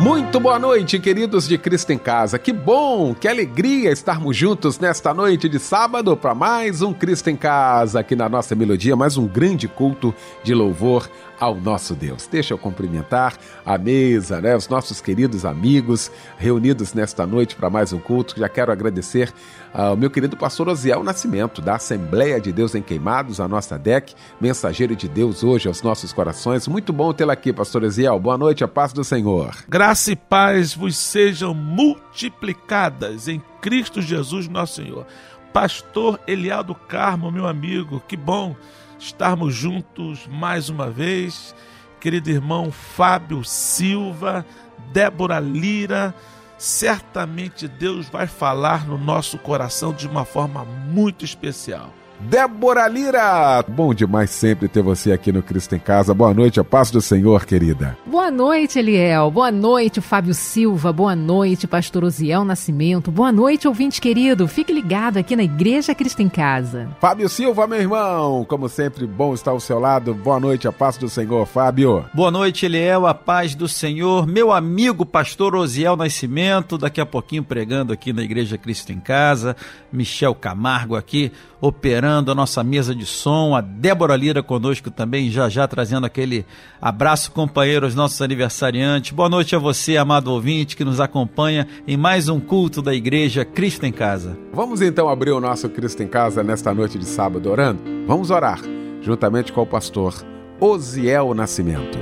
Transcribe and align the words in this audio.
Muito 0.00 0.40
boa 0.40 0.58
noite, 0.58 0.98
queridos 0.98 1.46
de 1.46 1.58
Cristo 1.58 1.92
em 1.92 1.98
Casa. 1.98 2.38
Que 2.38 2.54
bom, 2.54 3.14
que 3.14 3.28
alegria 3.28 3.92
estarmos 3.92 4.34
juntos 4.34 4.78
nesta 4.78 5.12
noite 5.12 5.46
de 5.46 5.58
sábado 5.58 6.16
para 6.16 6.34
mais 6.34 6.80
um 6.80 6.90
Cristo 6.90 7.28
em 7.28 7.36
Casa 7.36 8.00
aqui 8.00 8.16
na 8.16 8.26
nossa 8.26 8.54
melodia, 8.54 8.96
mais 8.96 9.18
um 9.18 9.26
grande 9.26 9.68
culto 9.68 10.14
de 10.42 10.54
louvor 10.54 11.06
ao 11.38 11.54
nosso 11.54 11.94
Deus. 11.94 12.26
Deixa 12.26 12.54
eu 12.54 12.58
cumprimentar 12.58 13.36
a 13.64 13.76
mesa, 13.76 14.40
né, 14.40 14.56
os 14.56 14.68
nossos 14.68 15.02
queridos 15.02 15.44
amigos 15.44 16.10
reunidos 16.38 16.94
nesta 16.94 17.26
noite 17.26 17.54
para 17.54 17.68
mais 17.68 17.92
um 17.92 17.98
culto. 17.98 18.38
Já 18.38 18.48
quero 18.48 18.72
agradecer 18.72 19.30
ao 19.72 19.96
meu 19.96 20.10
querido 20.10 20.36
pastor 20.36 20.68
Osiel 20.68 21.02
Nascimento, 21.04 21.62
da 21.62 21.76
Assembleia 21.76 22.40
de 22.40 22.52
Deus 22.52 22.74
em 22.74 22.82
Queimados, 22.82 23.40
a 23.40 23.46
nossa 23.46 23.78
DEC, 23.78 24.14
mensageiro 24.40 24.96
de 24.96 25.08
Deus 25.08 25.44
hoje 25.44 25.68
aos 25.68 25.82
nossos 25.82 26.12
corações. 26.12 26.66
Muito 26.66 26.92
bom 26.92 27.12
tê-lo 27.12 27.30
aqui, 27.30 27.52
pastor 27.52 27.84
Osiel. 27.84 28.18
Boa 28.18 28.36
noite, 28.36 28.64
a 28.64 28.68
paz 28.68 28.92
do 28.92 29.04
Senhor. 29.04 29.54
Graça 29.68 30.12
e 30.12 30.16
paz 30.16 30.74
vos 30.74 30.96
sejam 30.96 31.54
multiplicadas 31.54 33.28
em 33.28 33.40
Cristo 33.60 34.02
Jesus, 34.02 34.48
nosso 34.48 34.82
Senhor. 34.82 35.06
Pastor 35.52 36.20
Elial 36.26 36.62
do 36.62 36.74
Carmo, 36.74 37.30
meu 37.30 37.46
amigo, 37.46 38.02
que 38.06 38.16
bom 38.16 38.54
estarmos 38.98 39.54
juntos 39.54 40.26
mais 40.28 40.68
uma 40.68 40.90
vez. 40.90 41.54
Querido 42.00 42.30
irmão 42.30 42.70
Fábio 42.70 43.44
Silva, 43.44 44.44
Débora 44.92 45.38
Lira, 45.38 46.14
certamente 46.60 47.66
Deus 47.66 48.06
vai 48.10 48.26
falar 48.26 48.86
no 48.86 48.98
nosso 48.98 49.38
coração 49.38 49.94
de 49.94 50.06
uma 50.06 50.26
forma 50.26 50.62
muito 50.62 51.24
especial. 51.24 51.90
Débora 52.20 52.86
Lira. 52.86 53.64
Bom 53.66 53.94
demais 53.94 54.30
sempre 54.30 54.68
ter 54.68 54.82
você 54.82 55.10
aqui 55.10 55.32
no 55.32 55.42
Cristo 55.42 55.74
em 55.74 55.78
Casa. 55.78 56.12
Boa 56.12 56.34
noite, 56.34 56.60
a 56.60 56.64
paz 56.64 56.90
do 56.90 57.00
Senhor, 57.00 57.46
querida. 57.46 57.96
Boa 58.04 58.30
noite, 58.30 58.78
Eliel. 58.78 59.30
Boa 59.30 59.50
noite, 59.50 60.00
Fábio 60.00 60.34
Silva. 60.34 60.92
Boa 60.92 61.16
noite, 61.16 61.66
pastor 61.66 62.04
Osiel 62.04 62.44
Nascimento. 62.44 63.10
Boa 63.10 63.32
noite, 63.32 63.66
ouvinte 63.66 64.00
querido. 64.00 64.46
Fique 64.46 64.72
ligado 64.72 65.16
aqui 65.16 65.34
na 65.34 65.42
Igreja 65.42 65.94
Cristo 65.94 66.20
em 66.20 66.28
Casa. 66.28 66.90
Fábio 67.00 67.28
Silva, 67.28 67.66
meu 67.66 67.80
irmão. 67.80 68.44
Como 68.44 68.68
sempre, 68.68 69.06
bom 69.06 69.32
estar 69.32 69.52
ao 69.52 69.60
seu 69.60 69.78
lado. 69.78 70.12
Boa 70.12 70.38
noite, 70.38 70.68
a 70.68 70.72
paz 70.72 70.98
do 70.98 71.08
Senhor, 71.08 71.46
Fábio. 71.46 72.04
Boa 72.12 72.30
noite, 72.30 72.66
Eliel, 72.66 73.06
a 73.06 73.14
paz 73.14 73.54
do 73.54 73.66
Senhor. 73.66 74.26
Meu 74.26 74.52
amigo, 74.52 75.06
pastor 75.06 75.54
Osiel 75.54 75.96
Nascimento, 75.96 76.76
daqui 76.76 77.00
a 77.00 77.06
pouquinho 77.06 77.42
pregando 77.42 77.92
aqui 77.94 78.12
na 78.12 78.22
Igreja 78.22 78.58
Cristo 78.58 78.92
em 78.92 79.00
Casa. 79.00 79.56
Michel 79.90 80.34
Camargo 80.34 80.96
aqui 80.96 81.32
operando 81.60 82.30
a 82.30 82.34
nossa 82.34 82.64
mesa 82.64 82.94
de 82.94 83.04
som, 83.04 83.54
a 83.54 83.60
Débora 83.60 84.16
Lira 84.16 84.42
conosco 84.42 84.90
também, 84.90 85.30
já 85.30 85.48
já 85.48 85.68
trazendo 85.68 86.06
aquele 86.06 86.46
abraço 86.80 87.32
companheiro 87.32 87.84
aos 87.84 87.94
nossos 87.94 88.22
aniversariantes. 88.22 89.12
Boa 89.12 89.28
noite 89.28 89.54
a 89.54 89.58
você, 89.58 89.96
amado 89.96 90.28
ouvinte, 90.28 90.76
que 90.76 90.84
nos 90.84 91.00
acompanha 91.00 91.68
em 91.86 91.96
mais 91.96 92.28
um 92.28 92.40
culto 92.40 92.80
da 92.80 92.94
Igreja 92.94 93.44
Cristo 93.44 93.84
em 93.84 93.92
Casa. 93.92 94.38
Vamos 94.52 94.80
então 94.80 95.08
abrir 95.08 95.32
o 95.32 95.40
nosso 95.40 95.68
Cristo 95.68 96.02
em 96.02 96.08
Casa 96.08 96.42
nesta 96.42 96.72
noite 96.72 96.98
de 96.98 97.04
sábado 97.04 97.50
orando? 97.50 97.80
Vamos 98.06 98.30
orar, 98.30 98.60
juntamente 99.02 99.52
com 99.52 99.62
o 99.62 99.66
pastor 99.66 100.14
Osiel 100.58 101.34
Nascimento. 101.34 101.98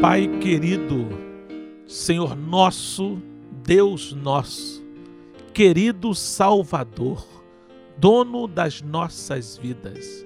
Pai 0.00 0.26
querido, 0.40 1.08
Senhor 1.86 2.34
nosso, 2.34 3.18
Deus 3.64 4.14
nosso, 4.14 4.79
querido 5.52 6.14
Salvador, 6.14 7.26
dono 7.98 8.46
das 8.46 8.80
nossas 8.80 9.56
vidas. 9.56 10.24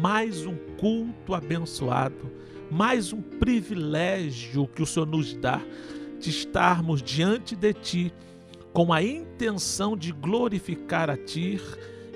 Mais 0.00 0.44
um 0.44 0.54
culto 0.78 1.34
abençoado, 1.34 2.30
mais 2.70 3.12
um 3.12 3.22
privilégio 3.22 4.68
que 4.68 4.82
o 4.82 4.86
Senhor 4.86 5.06
nos 5.06 5.32
dá 5.34 5.62
de 6.20 6.28
estarmos 6.28 7.02
diante 7.02 7.56
de 7.56 7.72
Ti 7.72 8.12
com 8.72 8.92
a 8.92 9.02
intenção 9.02 9.96
de 9.96 10.12
glorificar 10.12 11.08
a 11.08 11.16
Ti 11.16 11.58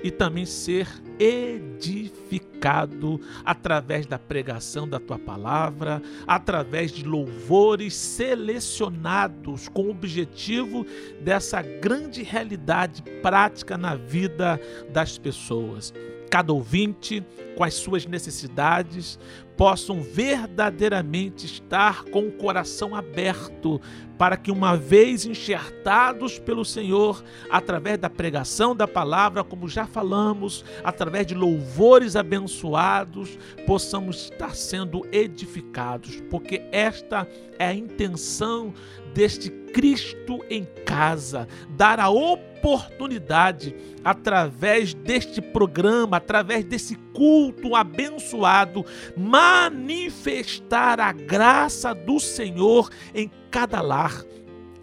e 0.03 0.11
também 0.11 0.45
ser 0.45 0.87
edificado 1.19 3.19
através 3.45 4.05
da 4.05 4.17
pregação 4.17 4.87
da 4.87 4.99
tua 4.99 5.19
palavra, 5.19 6.01
através 6.25 6.91
de 6.91 7.03
louvores 7.03 7.93
selecionados 7.93 9.69
com 9.69 9.83
o 9.83 9.91
objetivo 9.91 10.85
dessa 11.21 11.61
grande 11.61 12.23
realidade 12.23 13.03
prática 13.21 13.77
na 13.77 13.95
vida 13.95 14.59
das 14.91 15.17
pessoas. 15.17 15.93
Cada 16.31 16.53
ouvinte, 16.53 17.21
com 17.57 17.63
as 17.63 17.73
suas 17.73 18.05
necessidades, 18.05 19.19
possam 19.57 20.01
verdadeiramente 20.01 21.45
estar 21.45 22.05
com 22.05 22.21
o 22.21 22.31
coração 22.31 22.95
aberto 22.95 23.81
para 24.17 24.37
que, 24.37 24.49
uma 24.49 24.77
vez 24.77 25.25
enxertados 25.25 26.39
pelo 26.39 26.63
Senhor, 26.63 27.21
através 27.49 27.97
da 27.97 28.09
pregação 28.09 28.73
da 28.73 28.87
palavra, 28.87 29.43
como 29.43 29.67
já 29.67 29.85
falamos, 29.85 30.63
através 30.83 31.27
de 31.27 31.35
louvores 31.35 32.15
abençoados, 32.15 33.37
possamos 33.67 34.31
estar 34.31 34.55
sendo 34.55 35.05
edificados, 35.11 36.21
porque 36.29 36.61
esta 36.71 37.27
é 37.59 37.67
a 37.67 37.73
intenção 37.73 38.73
deste 39.13 39.49
Cristo 39.49 40.43
em 40.49 40.65
casa, 40.85 41.47
dar 41.69 41.99
a 41.99 42.09
oportunidade 42.09 43.75
através 44.03 44.93
deste 44.93 45.41
programa, 45.41 46.17
através 46.17 46.65
desse 46.65 46.95
culto 47.13 47.75
abençoado, 47.75 48.85
manifestar 49.15 50.99
a 50.99 51.11
graça 51.11 51.93
do 51.93 52.19
Senhor 52.19 52.89
em 53.13 53.31
cada 53.49 53.81
lar 53.81 54.23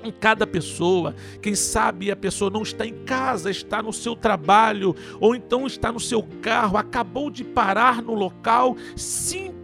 em 0.00 0.12
cada 0.12 0.46
pessoa. 0.46 1.12
Quem 1.42 1.56
sabe 1.56 2.08
a 2.08 2.14
pessoa 2.14 2.50
não 2.50 2.62
está 2.62 2.86
em 2.86 3.04
casa, 3.04 3.50
está 3.50 3.82
no 3.82 3.92
seu 3.92 4.14
trabalho, 4.14 4.94
ou 5.20 5.34
então 5.34 5.66
está 5.66 5.90
no 5.90 5.98
seu 5.98 6.22
carro, 6.40 6.78
acabou 6.78 7.28
de 7.30 7.42
parar 7.42 8.00
no 8.00 8.14
local 8.14 8.76
simplesmente 8.94 9.57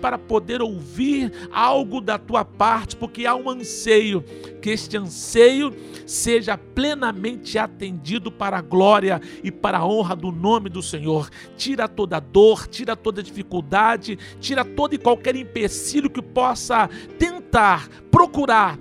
para 0.00 0.16
poder 0.16 0.62
ouvir 0.62 1.32
algo 1.52 2.00
da 2.00 2.18
tua 2.18 2.44
parte, 2.44 2.96
porque 2.96 3.26
há 3.26 3.34
um 3.34 3.50
anseio, 3.50 4.24
que 4.62 4.70
este 4.70 4.96
anseio 4.96 5.74
seja 6.06 6.56
plenamente 6.56 7.58
atendido 7.58 8.32
para 8.32 8.58
a 8.58 8.62
glória 8.62 9.20
e 9.44 9.50
para 9.50 9.78
a 9.78 9.86
honra 9.86 10.16
do 10.16 10.32
nome 10.32 10.68
do 10.70 10.82
Senhor. 10.82 11.28
Tira 11.56 11.86
toda 11.86 12.18
dor, 12.18 12.66
tira 12.66 12.96
toda 12.96 13.22
dificuldade, 13.22 14.18
tira 14.40 14.64
todo 14.64 14.94
e 14.94 14.98
qualquer 14.98 15.36
empecilho 15.36 16.08
que 16.08 16.22
possa 16.22 16.88
tentar 17.18 17.88
procurar 18.10 18.78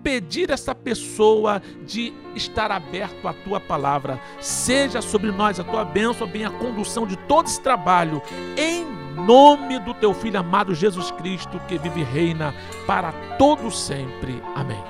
impedir 0.00 0.50
essa 0.50 0.74
pessoa 0.74 1.60
de 1.86 2.12
estar 2.34 2.70
aberto 2.70 3.28
à 3.28 3.34
tua 3.34 3.60
palavra. 3.60 4.20
Seja 4.40 5.02
sobre 5.02 5.30
nós 5.30 5.60
a 5.60 5.64
tua 5.64 5.84
bênção, 5.84 6.26
bem 6.26 6.44
a 6.44 6.50
condução 6.50 7.06
de 7.06 7.16
todo 7.16 7.46
esse 7.46 7.60
trabalho, 7.60 8.22
em 8.56 8.89
nome 9.16 9.78
do 9.78 9.94
teu 9.94 10.12
filho 10.14 10.38
amado 10.38 10.74
Jesus 10.74 11.10
Cristo, 11.12 11.60
que 11.68 11.78
vive 11.78 12.00
e 12.00 12.04
reina 12.04 12.54
para 12.86 13.12
todo 13.38 13.70
sempre. 13.70 14.42
Amém. 14.54 14.82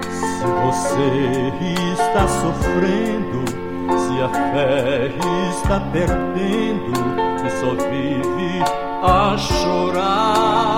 Se 0.00 0.44
você 0.44 1.52
está 1.92 2.26
sofrendo, 2.28 3.44
se 3.98 4.22
a 4.22 4.28
fé 4.52 5.10
está 5.50 5.80
perdendo 5.92 6.92
e 7.44 7.50
só 7.60 7.70
vive 7.74 8.62
a 9.02 9.36
chorar 9.38 10.70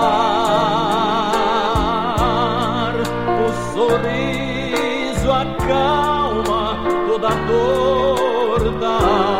sorriso 3.73 5.31
acalma 5.31 6.77
toda 7.07 7.29
dor 7.47 8.79
da 8.79 8.87
alma, 8.87 9.32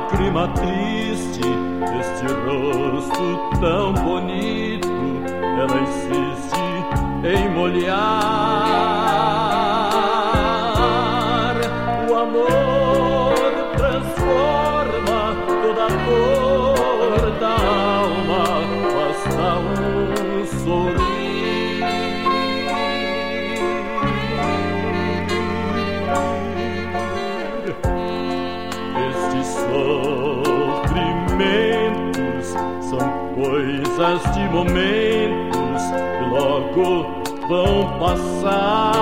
lágrima 0.00 0.48
triste 0.48 1.40
deste 1.40 2.26
rosto 2.44 3.50
tão 3.60 3.92
bonito, 3.92 4.88
ela 5.58 5.80
insiste 5.82 6.56
em 7.24 7.48
molhar. 7.50 9.09
Coisas 34.00 34.22
de 34.34 34.48
momentos 34.48 35.82
que 35.92 36.24
logo 36.30 37.22
vão 37.46 37.98
passar. 37.98 38.96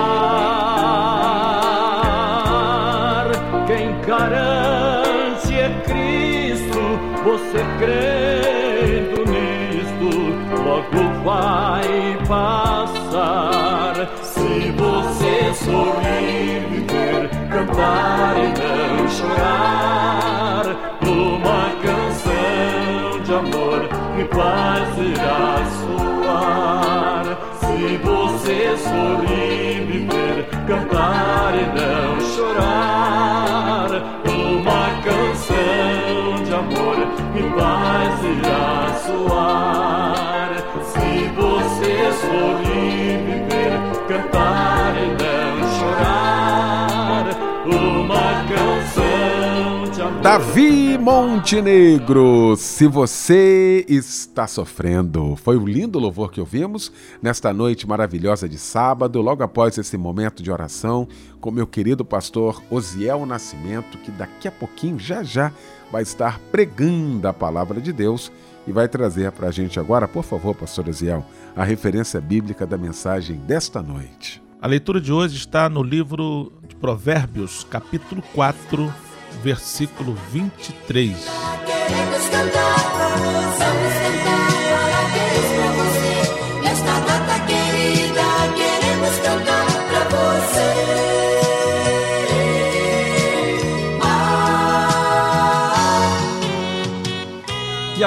Quem 3.65 3.97
garante 4.01 5.53
é 5.57 5.69
Cristo, 5.85 6.99
você 7.23 7.63
crendo 7.77 9.23
nisto, 9.31 10.09
logo 10.65 11.01
vai 11.23 12.17
passar. 12.27 13.95
Se 14.21 14.71
você 14.71 15.53
sorrir, 15.63 16.85
cantar 17.49 18.35
e 18.37 18.47
não 18.59 19.07
chorar, 19.07 20.28
paz 24.39 24.97
irá 24.97 25.65
soar. 25.79 27.25
Se 27.59 27.97
você 27.97 28.77
sorrir, 28.77 29.85
viver, 29.85 30.47
cantar 30.65 31.53
e 31.55 31.65
não 31.77 32.11
chorar, 32.33 33.89
uma 34.25 34.83
canção 35.03 36.43
de 36.45 36.53
amor 36.53 36.97
e 37.35 37.43
paz 37.59 38.15
irá 38.33 38.71
soar. 39.05 40.49
Se 40.91 41.09
você 41.39 41.93
sorrir, 42.21 43.11
viver, 43.27 43.71
cantar 44.07 44.93
e 44.95 45.07
não 45.21 45.53
chorar, 45.77 47.25
uma 47.65 48.25
canção. 48.47 48.78
Davi 50.21 50.97
Montenegro, 50.97 52.53
se 52.57 52.85
você 52.87 53.85
está 53.87 54.45
sofrendo, 54.47 55.37
foi 55.37 55.55
o 55.55 55.65
lindo 55.65 55.97
louvor 55.97 56.29
que 56.29 56.41
ouvimos 56.41 56.91
nesta 57.21 57.53
noite 57.53 57.87
maravilhosa 57.87 58.47
de 58.47 58.57
sábado, 58.57 59.21
logo 59.21 59.43
após 59.43 59.77
esse 59.77 59.97
momento 59.97 60.43
de 60.43 60.51
oração 60.51 61.07
com 61.39 61.49
meu 61.49 61.65
querido 61.65 62.03
pastor 62.03 62.61
Osiel 62.69 63.25
Nascimento, 63.25 63.97
que 63.99 64.11
daqui 64.11 64.49
a 64.49 64.51
pouquinho, 64.51 64.99
já 64.99 65.23
já, 65.23 65.53
vai 65.89 66.03
estar 66.03 66.37
pregando 66.51 67.25
a 67.25 67.33
palavra 67.33 67.79
de 67.79 67.93
Deus 67.93 68.29
e 68.67 68.73
vai 68.73 68.89
trazer 68.89 69.31
para 69.31 69.47
a 69.47 69.51
gente 69.51 69.79
agora, 69.79 70.05
por 70.05 70.25
favor, 70.25 70.53
pastor 70.53 70.89
Osiel, 70.89 71.25
a 71.55 71.63
referência 71.63 72.19
bíblica 72.19 72.67
da 72.67 72.77
mensagem 72.77 73.37
desta 73.37 73.81
noite. 73.81 74.43
A 74.61 74.67
leitura 74.67 74.99
de 74.99 75.13
hoje 75.13 75.37
está 75.37 75.69
no 75.69 75.81
livro 75.81 76.51
de 76.67 76.75
Provérbios, 76.75 77.65
capítulo 77.69 78.21
4, 78.33 78.93
versículo 79.43 80.15
23. 80.31 81.15
Queremos 81.87 82.21
cantar, 82.29 82.75
vamos 83.19 83.57
cantar, 83.57 84.38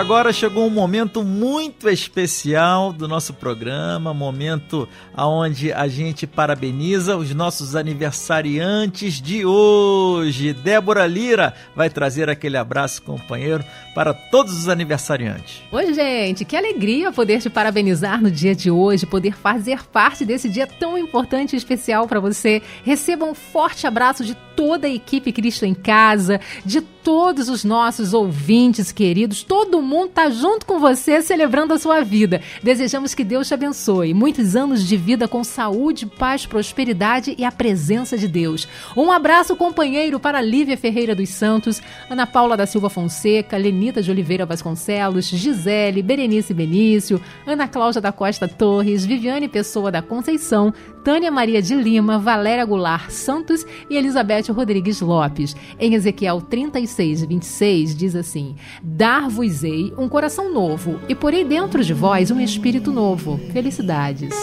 agora 0.02 0.32
chegou 0.32 0.66
um 0.66 0.70
momento 0.70 1.22
muito 1.22 1.88
especial 1.88 2.92
do 2.92 3.06
nosso 3.06 3.32
programa, 3.32 4.12
momento 4.12 4.88
onde 5.16 5.72
a 5.72 5.86
gente 5.86 6.26
parabeniza 6.26 7.16
os 7.16 7.32
nossos 7.32 7.76
aniversariantes 7.76 9.22
de 9.22 9.46
hoje. 9.46 10.52
Débora 10.54 11.06
Lira 11.06 11.54
vai 11.76 11.88
trazer 11.88 12.28
aquele 12.28 12.56
abraço, 12.56 13.00
companheiro, 13.02 13.64
para 13.94 14.12
todos 14.12 14.58
os 14.58 14.68
aniversariantes. 14.68 15.62
Oi, 15.70 15.94
gente, 15.94 16.44
que 16.44 16.56
alegria 16.56 17.12
poder 17.12 17.40
te 17.40 17.48
parabenizar 17.48 18.20
no 18.20 18.30
dia 18.30 18.56
de 18.56 18.72
hoje, 18.72 19.06
poder 19.06 19.36
fazer 19.36 19.84
parte 19.84 20.24
desse 20.24 20.48
dia 20.48 20.66
tão 20.66 20.98
importante 20.98 21.52
e 21.52 21.56
especial 21.56 22.08
para 22.08 22.18
você. 22.18 22.60
Receba 22.82 23.24
um 23.24 23.34
forte 23.34 23.86
abraço 23.86 24.24
de 24.24 24.34
toda 24.56 24.88
a 24.88 24.90
equipe 24.90 25.32
Cristo 25.32 25.64
em 25.64 25.74
Casa, 25.74 26.40
de 26.64 26.80
todos 27.02 27.48
os 27.48 27.64
nossos 27.64 28.14
ouvintes 28.14 28.92
queridos, 28.92 29.42
todo 29.42 29.82
mundo 29.82 30.10
tá 30.10 30.30
junto 30.30 30.64
com 30.64 30.78
você 30.78 31.20
celebrando 31.20 31.74
a 31.74 31.78
sua 31.78 32.02
vida. 32.02 32.40
Desejamos 32.62 33.14
que 33.14 33.24
Deus 33.24 33.48
te 33.48 33.54
abençoe. 33.54 34.14
Muitos 34.14 34.54
anos 34.56 34.86
de 34.86 34.96
vida 34.96 35.26
com 35.26 35.42
saúde, 35.42 36.06
paz, 36.06 36.46
prosperidade 36.46 37.34
e 37.36 37.44
a 37.44 37.52
presença 37.52 38.16
de 38.16 38.28
Deus. 38.28 38.68
Um 38.96 39.10
abraço 39.10 39.56
companheiro 39.56 40.20
para 40.20 40.40
Lívia 40.40 40.76
Ferreira 40.76 41.14
dos 41.14 41.28
Santos, 41.30 41.82
Ana 42.08 42.26
Paula 42.26 42.56
da 42.56 42.66
Silva 42.66 42.88
Fonseca, 42.88 43.56
Lenita 43.56 44.02
de 44.02 44.10
Oliveira 44.10 44.46
Vasconcelos, 44.46 45.26
Gisele, 45.26 46.02
Berenice 46.02 46.54
Benício, 46.54 47.20
Ana 47.46 47.66
Cláudia 47.66 48.00
da 48.00 48.12
Costa 48.12 48.46
Torres, 48.46 49.04
Viviane 49.04 49.48
Pessoa 49.48 49.90
da 49.90 50.00
Conceição, 50.02 50.72
Tânia 51.04 51.30
Maria 51.30 51.60
de 51.60 51.74
Lima, 51.74 52.18
Valéria 52.18 52.64
Goulart 52.64 53.10
Santos 53.10 53.66
e 53.90 53.96
Elizabeth 53.96 54.52
Rodrigues 54.52 55.00
Lopes. 55.00 55.56
Em 55.78 55.94
Ezequiel 55.94 56.40
36, 56.40 57.24
26 57.24 57.96
diz 57.96 58.16
assim: 58.16 58.54
Dar-vos-ei 58.82 59.92
um 59.98 60.08
coração 60.08 60.52
novo 60.52 61.00
e 61.08 61.14
porei 61.14 61.44
dentro 61.44 61.82
de 61.82 61.92
vós 61.92 62.30
um 62.30 62.40
espírito 62.40 62.92
novo. 62.92 63.38
Felicidades. 63.52 64.34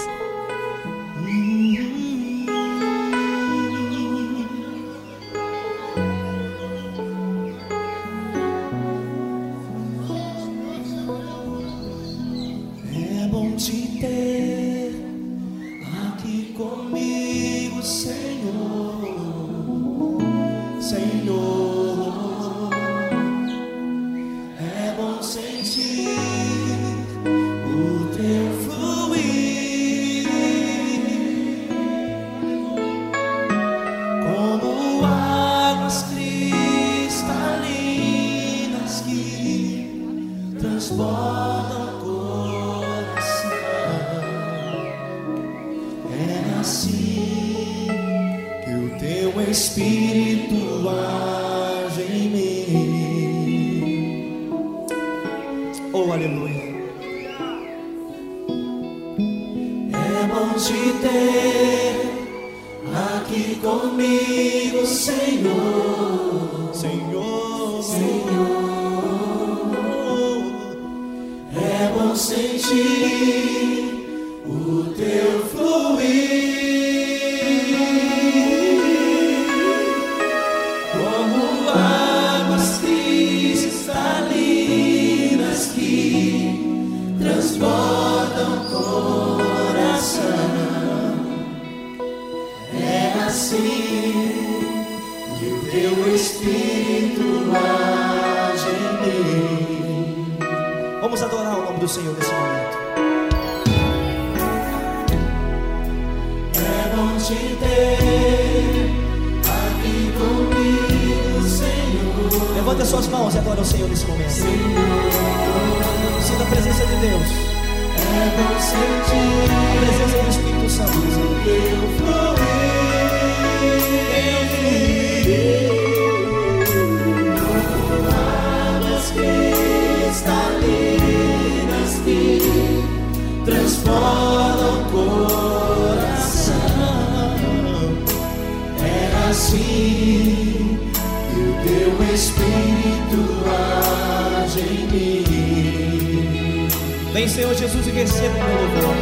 Vem, 147.13 147.27
Senhor 147.27 147.55
Jesus, 147.55 147.87
e 147.87 147.91
receba 147.91 148.35
o 148.35 148.39
meu 148.39 148.47
louvor. 148.53 148.95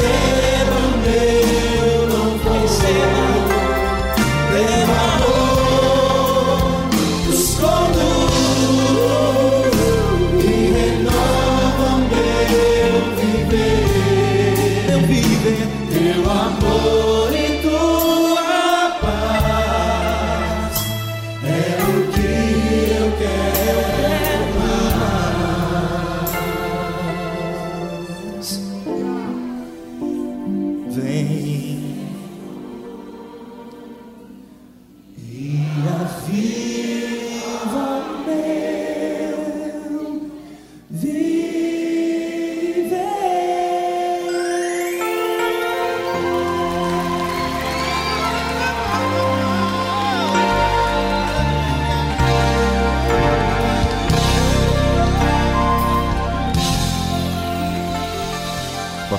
e 0.00 0.27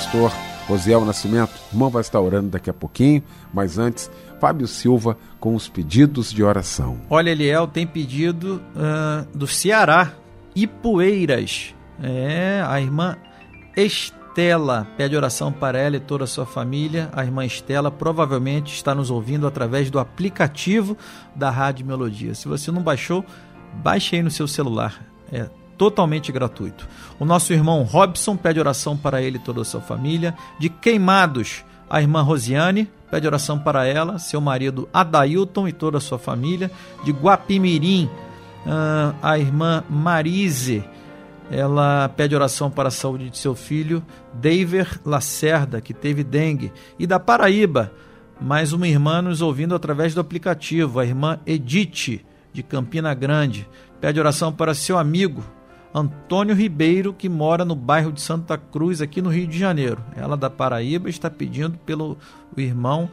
Pastor 0.10 0.34
Rosiel 0.68 1.06
Nascimento, 1.06 1.52
o 1.72 1.76
irmão 1.76 1.88
vai 1.92 2.02
estar 2.02 2.20
orando 2.20 2.50
daqui 2.50 2.68
a 2.68 2.74
pouquinho, 2.74 3.22
mas 3.54 3.78
antes, 3.78 4.10
Fábio 4.40 4.68
Silva 4.68 5.16
com 5.40 5.54
os 5.54 5.70
pedidos 5.70 6.34
de 6.34 6.44
oração. 6.44 7.00
Olha, 7.12 7.30
Eliel 7.30 7.68
tem 7.68 7.86
pedido 7.86 8.60
ah, 8.76 9.24
do 9.36 9.46
Ceará, 9.46 10.14
Ipueiras. 10.56 11.76
É, 12.02 12.64
a 12.66 12.82
irmã 12.82 13.18
Estela 13.78 14.88
pede 14.98 15.16
oração 15.16 15.52
para 15.52 15.78
ela 15.78 15.98
e 15.98 16.00
toda 16.00 16.24
a 16.24 16.28
sua 16.28 16.46
família. 16.48 17.12
A 17.14 17.24
irmã 17.24 17.46
Estela 17.46 17.92
provavelmente 17.92 18.74
está 18.74 18.96
nos 18.96 19.12
ouvindo 19.12 19.46
através 19.46 19.92
do 19.92 20.00
aplicativo 20.00 20.98
da 21.36 21.52
Rádio 21.52 21.86
Melodia. 21.86 22.34
Se 22.34 22.48
você 22.48 22.72
não 22.72 22.82
baixou, 22.82 23.24
baixe 23.76 24.16
aí 24.16 24.24
no 24.24 24.32
seu 24.32 24.48
celular. 24.48 25.06
É 25.32 25.48
totalmente 25.80 26.30
gratuito. 26.30 26.88
O 27.18 27.24
nosso 27.24 27.54
irmão 27.54 27.84
Robson 27.84 28.36
pede 28.36 28.60
oração 28.60 28.98
para 28.98 29.22
ele 29.22 29.38
e 29.38 29.40
toda 29.40 29.62
a 29.62 29.66
sua 29.66 29.80
família. 29.80 30.36
De 30.60 30.68
Queimados, 30.68 31.64
a 31.90 32.02
irmã 32.02 32.22
Rosiane 32.22 32.90
pede 33.10 33.26
oração 33.26 33.58
para 33.58 33.86
ela, 33.88 34.20
seu 34.20 34.42
marido 34.42 34.90
Adailton 34.94 35.70
e 35.70 35.72
toda 35.72 35.98
a 35.98 36.02
sua 36.02 36.20
família. 36.20 36.70
De 37.06 37.14
Guapimirim, 37.14 38.10
ah, 38.68 39.16
a 39.22 39.40
irmã 39.40 39.82
Marise, 39.90 40.84
ela 41.50 42.10
pede 42.10 42.36
oração 42.36 42.70
para 42.70 42.90
a 42.90 42.92
saúde 42.92 43.30
de 43.30 43.38
seu 43.38 43.56
filho, 43.56 44.04
Daver 44.34 45.00
Lacerda, 45.06 45.80
que 45.80 45.94
teve 45.94 46.26
dengue. 46.26 46.74
E 47.00 47.08
da 47.08 47.22
Paraíba, 47.22 47.92
mais 48.40 48.74
uma 48.74 48.88
irmã 48.88 49.22
nos 49.22 49.42
ouvindo 49.42 49.74
através 49.74 50.14
do 50.14 50.20
aplicativo, 50.20 51.00
a 51.00 51.06
irmã 51.06 51.40
Edith, 51.48 52.22
de 52.52 52.64
Campina 52.64 53.14
Grande. 53.14 53.66
Pede 54.02 54.20
oração 54.20 54.52
para 54.52 54.74
seu 54.74 54.98
amigo, 54.98 55.44
Antônio 55.94 56.56
Ribeiro, 56.56 57.14
que 57.14 57.28
mora 57.28 57.66
no 57.66 57.76
bairro 57.76 58.12
de 58.12 58.22
Santa 58.22 58.58
Cruz, 58.58 59.02
aqui 59.02 59.22
no 59.22 59.30
Rio 59.30 59.48
de 59.48 59.58
Janeiro. 59.58 60.04
Ela 60.16 60.38
da 60.38 60.50
Paraíba 60.50 61.10
está 61.10 61.30
pedindo 61.30 61.78
pelo 61.80 62.18
o 62.56 62.62
irmão 62.62 63.10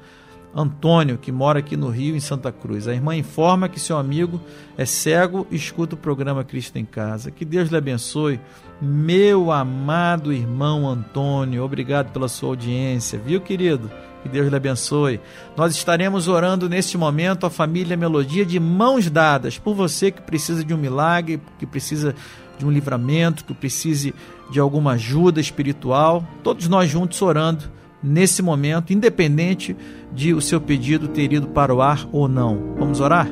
Antônio, 0.54 1.18
que 1.18 1.30
mora 1.30 1.58
aqui 1.58 1.76
no 1.76 1.90
Rio, 1.90 2.16
em 2.16 2.20
Santa 2.20 2.50
Cruz. 2.50 2.88
A 2.88 2.94
irmã 2.94 3.14
informa 3.14 3.68
que 3.68 3.78
seu 3.78 3.98
amigo 3.98 4.40
é 4.76 4.86
cego 4.86 5.46
e 5.50 5.56
escuta 5.56 5.94
o 5.94 5.98
programa 5.98 6.44
Cristo 6.44 6.76
em 6.78 6.84
Casa. 6.84 7.30
Que 7.30 7.44
Deus 7.44 7.68
lhe 7.68 7.76
abençoe. 7.76 8.40
Meu 8.80 9.52
amado 9.52 10.32
irmão 10.32 10.88
Antônio, 10.88 11.62
obrigado 11.62 12.10
pela 12.10 12.28
sua 12.28 12.50
audiência, 12.50 13.18
viu, 13.18 13.40
querido? 13.40 13.90
Que 14.22 14.30
Deus 14.30 14.48
lhe 14.48 14.56
abençoe. 14.56 15.20
Nós 15.56 15.74
estaremos 15.74 16.26
orando 16.26 16.68
neste 16.68 16.96
momento 16.96 17.44
a 17.44 17.50
família 17.50 17.96
Melodia 17.96 18.44
de 18.44 18.58
mãos 18.58 19.10
dadas 19.10 19.58
por 19.58 19.74
você 19.74 20.10
que 20.10 20.22
precisa 20.22 20.64
de 20.64 20.72
um 20.72 20.78
milagre, 20.78 21.40
que 21.58 21.66
precisa 21.66 22.14
de 22.58 22.66
um 22.66 22.70
livramento, 22.70 23.44
que 23.44 23.54
precise 23.54 24.14
de 24.50 24.60
alguma 24.60 24.92
ajuda 24.92 25.40
espiritual. 25.40 26.26
Todos 26.42 26.68
nós 26.68 26.90
juntos 26.90 27.20
orando 27.22 27.70
nesse 28.02 28.42
momento, 28.42 28.92
independente 28.92 29.76
de 30.12 30.32
o 30.32 30.40
seu 30.40 30.60
pedido 30.60 31.08
ter 31.08 31.32
ido 31.32 31.48
para 31.48 31.74
o 31.74 31.82
ar 31.82 32.08
ou 32.12 32.28
não. 32.28 32.74
Vamos 32.78 33.00
orar? 33.00 33.28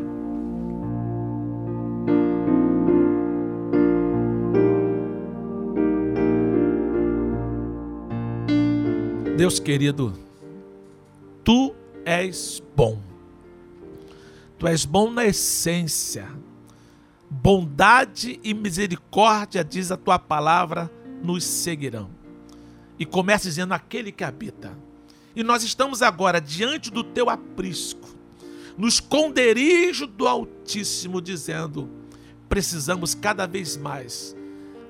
Deus 9.37 9.59
querido, 9.59 10.13
tu 11.43 11.75
és 12.05 12.63
bom. 12.77 12.99
Tu 14.59 14.67
és 14.69 14.85
bom 14.85 15.11
na 15.11 15.27
essência. 15.27 16.27
Bondade 17.43 18.39
e 18.45 18.55
misericórdia, 18.55 19.65
diz 19.65 19.91
a 19.91 19.97
tua 19.97 20.21
palavra, 20.21 20.91
nos 21.23 21.43
seguirão. 21.43 22.09
E 22.97 23.05
começa 23.05 23.49
dizendo 23.49 23.75
aquele 23.75 24.13
que 24.13 24.23
habita. 24.23 24.73
E 25.35 25.43
nós 25.43 25.65
estamos 25.65 26.01
agora 26.01 26.41
diante 26.41 26.93
do 26.93 27.03
teu 27.03 27.29
aprisco, 27.29 28.09
no 28.79 28.87
esconderijo 28.87 30.07
do 30.07 30.29
Altíssimo, 30.29 31.21
dizendo: 31.21 31.91
precisamos 32.49 33.17
cada 33.17 33.47
vez 33.47 33.77
mais 33.77 34.37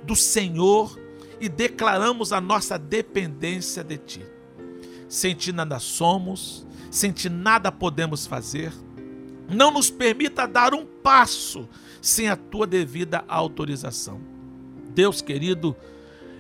do 0.03 0.15
Senhor 0.15 1.01
e 1.41 1.49
declaramos 1.49 2.31
a 2.31 2.43
nossa 2.43 2.79
dependência 2.79 3.83
de 3.83 3.97
Ti. 3.97 4.27
Sem 5.09 5.35
Ti 5.35 5.51
nada 5.51 5.79
somos, 5.79 6.67
sem 6.91 7.11
Ti 7.11 7.31
nada 7.31 7.73
podemos 7.73 8.27
fazer. 8.27 8.71
Não 9.49 9.71
nos 9.71 9.91
permita 9.91 10.47
dar 10.47 10.75
um 10.75 10.85
passo 10.85 11.69
sem 12.05 12.29
a 12.29 12.37
Tua 12.37 12.67
devida 12.67 13.25
autorização. 13.27 14.21
Deus 14.91 15.23
querido, 15.23 15.75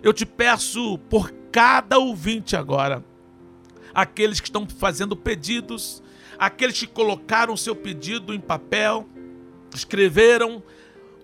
eu 0.02 0.12
te 0.12 0.26
peço 0.26 0.98
por 1.08 1.32
cada 1.50 1.98
ouvinte 1.98 2.54
agora, 2.54 3.02
aqueles 3.94 4.40
que 4.40 4.48
estão 4.48 4.68
fazendo 4.68 5.16
pedidos, 5.16 6.02
aqueles 6.38 6.78
que 6.78 6.86
colocaram 6.86 7.56
seu 7.56 7.74
pedido 7.74 8.34
em 8.34 8.40
papel, 8.40 9.08
escreveram 9.74 10.62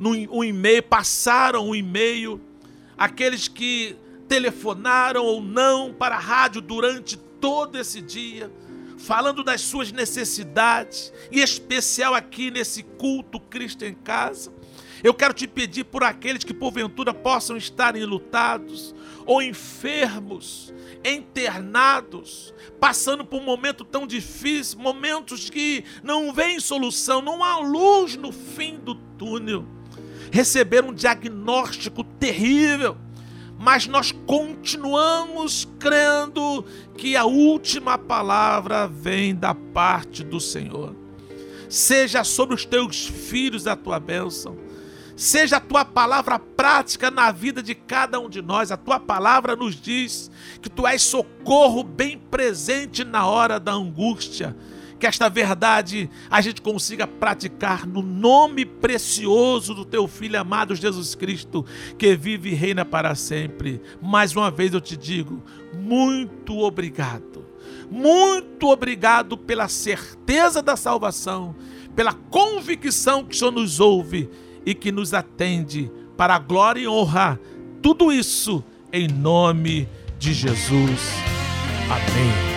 um 0.01 0.43
e-mail, 0.43 0.83
passaram 0.85 1.69
o 1.69 1.77
e-mail, 1.77 2.41
aqueles 2.97 3.47
que 3.47 3.95
telefonaram 4.27 5.23
ou 5.23 5.43
não 5.43 5.93
para 5.93 6.17
a 6.17 6.21
rádio 6.21 6.63
durante 6.63 7.19
todo 7.19 7.77
esse 7.77 8.01
dia, 8.01 8.51
falando 9.01 9.43
das 9.43 9.63
suas 9.63 9.91
necessidades, 9.91 11.13
em 11.33 11.41
especial 11.41 12.15
aqui 12.15 12.51
nesse 12.51 12.83
culto 12.83 13.41
Cristo 13.41 13.85
em 13.85 13.95
casa. 13.95 14.53
Eu 15.03 15.15
quero 15.15 15.33
te 15.33 15.49
pedir 15.49 15.85
por 15.85 16.05
aqueles 16.05 16.45
que 16.45 16.53
porventura 16.53 17.15
possam 17.15 17.57
estar 17.57 17.97
enlutados 17.97 18.95
ou 19.25 19.41
enfermos, 19.41 20.75
internados, 21.03 22.53
passando 22.79 23.25
por 23.25 23.41
um 23.41 23.45
momento 23.45 23.83
tão 23.85 24.07
difícil, 24.07 24.79
momentos 24.79 25.49
que 25.49 25.83
não 26.03 26.33
vem 26.35 26.61
solução, 26.61 27.23
não 27.23 27.43
há 27.43 27.59
luz 27.59 28.17
no 28.17 28.31
fim 28.31 28.77
do 28.77 28.95
túnel. 28.95 29.65
Receberam 30.31 30.91
um 30.91 30.95
diagnóstico 30.95 32.05
terrível, 32.05 32.99
mas 33.61 33.87
nós 33.87 34.11
continuamos 34.27 35.69
crendo 35.79 36.65
que 36.97 37.15
a 37.15 37.25
última 37.27 37.99
palavra 37.99 38.89
vem 38.89 39.35
da 39.35 39.55
parte 39.55 40.25
do 40.25 40.41
Senhor. 40.41 40.97
Seja 41.69 42.25
sobre 42.25 42.55
os 42.57 42.65
teus 42.65 43.07
filhos 43.07 43.67
a 43.67 43.77
tua 43.77 44.01
bênção 44.01 44.57
Seja 45.21 45.59
a 45.59 45.61
tua 45.61 45.85
palavra 45.85 46.39
prática 46.39 47.11
na 47.11 47.31
vida 47.31 47.63
de 47.63 47.75
cada 47.75 48.19
um 48.19 48.27
de 48.27 48.41
nós. 48.41 48.73
A 48.73 48.77
tua 48.79 48.99
palavra 48.99 49.55
nos 49.55 49.75
diz 49.79 50.31
que 50.63 50.71
tu 50.71 50.87
és 50.87 51.03
socorro 51.03 51.85
bem 51.85 52.19
presente 52.19 53.05
na 53.05 53.27
hora 53.27 53.61
da 53.61 53.71
angústia. 53.71 54.57
Que 55.01 55.07
esta 55.07 55.31
verdade 55.31 56.11
a 56.31 56.43
gente 56.43 56.61
consiga 56.61 57.07
praticar 57.07 57.87
no 57.87 58.03
nome 58.03 58.67
precioso 58.67 59.75
do 59.75 59.85
teu 59.85 60.07
filho 60.07 60.39
amado 60.39 60.75
Jesus 60.75 61.15
Cristo, 61.15 61.65
que 61.99 62.15
vive 62.15 62.51
e 62.51 62.55
reina 62.55 62.85
para 62.85 63.15
sempre. 63.15 63.81
Mais 64.01 64.37
uma 64.37 64.51
vez 64.51 64.75
eu 64.75 64.81
te 64.81 64.99
digo, 64.99 65.43
muito 65.73 66.59
obrigado. 66.59 67.47
Muito 67.91 68.69
obrigado 68.69 69.37
pela 69.37 69.69
certeza 69.69 70.63
da 70.63 70.77
salvação, 70.77 71.57
pela 71.97 72.13
convicção 72.13 73.25
que 73.25 73.35
o 73.35 73.39
Senhor 73.39 73.51
nos 73.51 73.81
ouve 73.81 74.29
e 74.65 74.75
que 74.75 74.93
nos 74.93 75.15
atende 75.15 75.91
para 76.17 76.35
a 76.35 76.39
glória 76.39 76.83
e 76.83 76.89
honra. 76.89 77.41
Tudo 77.83 78.13
isso 78.13 78.63
em 78.93 79.09
nome 79.09 79.89
de 80.19 80.35
Jesus. 80.35 81.01
Amém. 81.89 82.50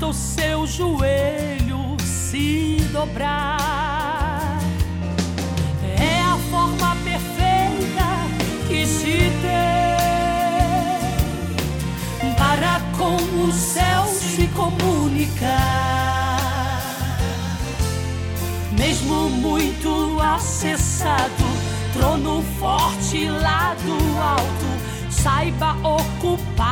Basta 0.00 0.06
o 0.06 0.14
seu 0.14 0.66
joelho 0.66 1.94
se 2.02 2.78
dobrar. 2.90 4.58
É 5.98 6.22
a 6.22 6.38
forma 6.50 6.96
perfeita 7.04 8.06
que 8.66 8.86
se 8.86 9.30
tem 9.42 9.98
para 12.34 12.80
com 12.96 13.16
o 13.44 13.52
céu 13.52 14.06
se 14.06 14.46
comunicar. 14.48 15.50
Mesmo 18.78 19.28
muito 19.28 20.18
acessado, 20.22 21.44
trono 21.92 22.42
forte 22.58 23.28
lá 23.28 23.76
do 23.84 24.18
alto, 24.18 24.66
saiba 25.10 25.76
ocupado 25.86 26.69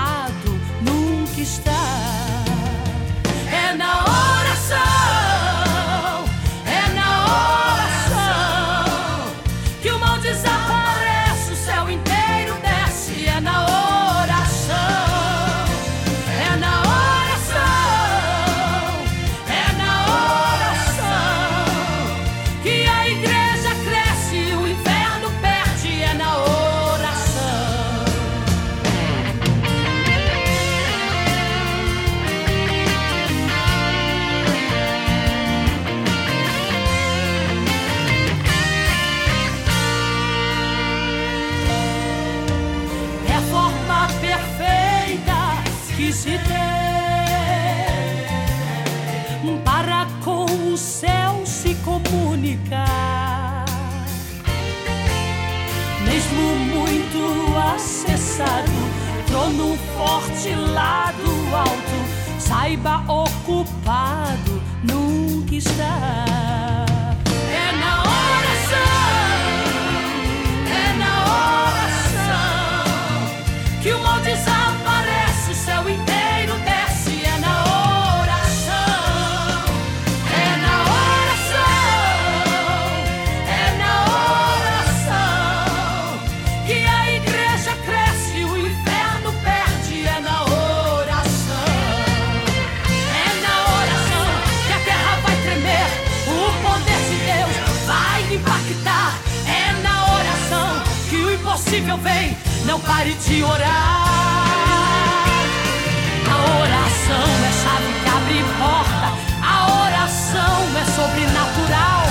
acessado, 58.39 58.71
trono 59.27 59.77
forte 59.97 60.55
lá 60.55 61.13
do 61.13 61.57
alto, 61.57 62.41
saiba 62.41 63.05
ocupado 63.09 64.63
nunca 64.85 65.55
está. 65.55 66.88
Impossível 101.89 101.97
vem. 101.99 102.37
Não 102.67 102.79
pare 102.81 103.15
de 103.15 103.43
orar. 103.43 104.09
A 106.31 106.37
oração 106.61 107.29
é 107.45 107.53
chave 107.63 107.93
que 108.03 108.09
abre 108.09 108.45
porta. 108.59 109.09
A 109.43 109.57
oração 109.87 110.59
é 110.77 110.85
sobrenatural. 110.85 112.05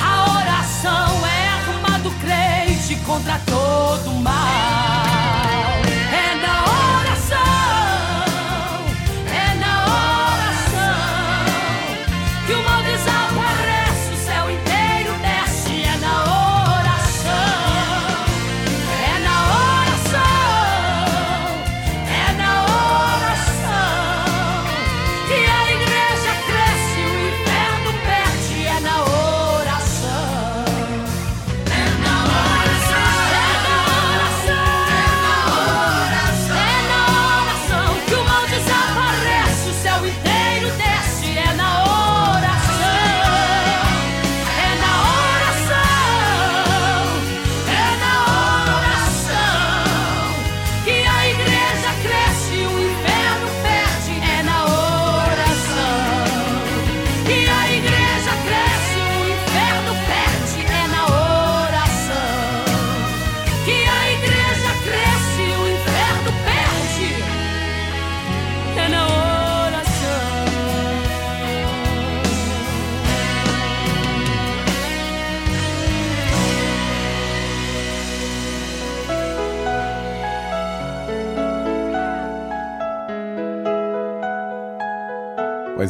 A 0.00 0.30
oração 0.38 1.26
é 1.26 1.48
arma 1.48 1.98
do 1.98 2.10
crente 2.12 2.96
contra 3.04 3.38
todo 3.46 4.10
mal. 4.22 4.67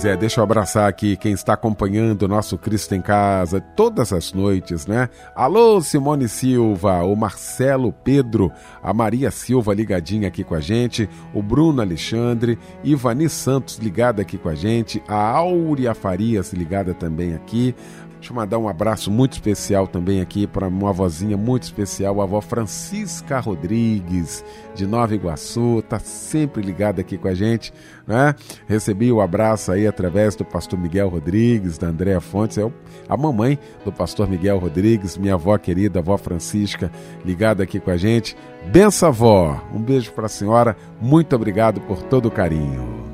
É, 0.08 0.16
deixa 0.16 0.40
eu 0.40 0.44
abraçar 0.44 0.88
aqui 0.88 1.16
quem 1.16 1.32
está 1.32 1.52
acompanhando 1.52 2.22
o 2.22 2.28
nosso 2.28 2.56
Cristo 2.56 2.94
em 2.94 3.00
Casa 3.02 3.60
todas 3.60 4.10
as 4.10 4.32
noites, 4.32 4.86
né? 4.86 5.10
Alô, 5.34 5.80
Simone 5.82 6.28
Silva, 6.28 7.02
o 7.02 7.14
Marcelo 7.14 7.92
Pedro, 7.92 8.50
a 8.82 8.94
Maria 8.94 9.30
Silva 9.30 9.74
ligadinha 9.74 10.28
aqui 10.28 10.42
com 10.42 10.54
a 10.54 10.60
gente, 10.60 11.08
o 11.34 11.42
Bruno 11.42 11.82
Alexandre, 11.82 12.58
Ivani 12.82 13.28
Santos 13.28 13.76
ligada 13.76 14.22
aqui 14.22 14.38
com 14.38 14.48
a 14.48 14.54
gente, 14.54 15.02
a 15.06 15.14
Áurea 15.14 15.94
Farias 15.94 16.54
ligada 16.54 16.94
também 16.94 17.34
aqui, 17.34 17.74
Deixa 18.18 18.32
eu 18.32 18.36
mandar 18.36 18.58
um 18.58 18.68
abraço 18.68 19.12
muito 19.12 19.34
especial 19.34 19.86
também 19.86 20.20
aqui 20.20 20.44
para 20.44 20.66
uma 20.66 20.92
vozinha 20.92 21.36
muito 21.36 21.62
especial, 21.62 22.20
a 22.20 22.24
avó 22.24 22.40
Francisca 22.40 23.38
Rodrigues, 23.38 24.44
de 24.74 24.86
Nova 24.88 25.14
Iguaçu, 25.14 25.82
tá 25.88 26.00
sempre 26.00 26.60
ligada 26.60 27.00
aqui 27.00 27.16
com 27.16 27.28
a 27.28 27.34
gente, 27.34 27.72
né? 28.06 28.34
Recebi 28.66 29.12
o 29.12 29.20
abraço 29.20 29.70
aí 29.70 29.86
através 29.86 30.34
do 30.34 30.44
pastor 30.44 30.78
Miguel 30.78 31.08
Rodrigues, 31.08 31.78
da 31.78 31.86
Andréa 31.86 32.20
Fontes, 32.20 32.58
é 32.58 32.68
a 33.08 33.16
mamãe 33.16 33.56
do 33.84 33.92
pastor 33.92 34.28
Miguel 34.28 34.58
Rodrigues, 34.58 35.16
minha 35.16 35.34
avó 35.34 35.56
querida, 35.56 36.00
a 36.00 36.02
avó 36.02 36.18
Francisca, 36.18 36.90
ligada 37.24 37.62
aqui 37.62 37.78
com 37.78 37.92
a 37.92 37.96
gente. 37.96 38.36
Benção, 38.66 39.10
avó! 39.10 39.62
Um 39.72 39.80
beijo 39.80 40.12
para 40.12 40.26
a 40.26 40.28
senhora, 40.28 40.76
muito 41.00 41.36
obrigado 41.36 41.80
por 41.82 42.02
todo 42.02 42.26
o 42.26 42.32
carinho. 42.32 43.07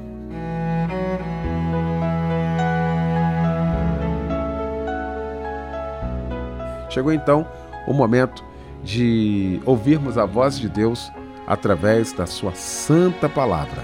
Chegou 6.94 7.12
então 7.12 7.44
o 7.88 7.92
momento 7.92 8.44
de 8.84 9.60
ouvirmos 9.66 10.16
a 10.16 10.24
voz 10.24 10.56
de 10.56 10.68
Deus 10.68 11.10
através 11.44 12.12
da 12.12 12.24
sua 12.24 12.54
santa 12.54 13.28
palavra, 13.28 13.82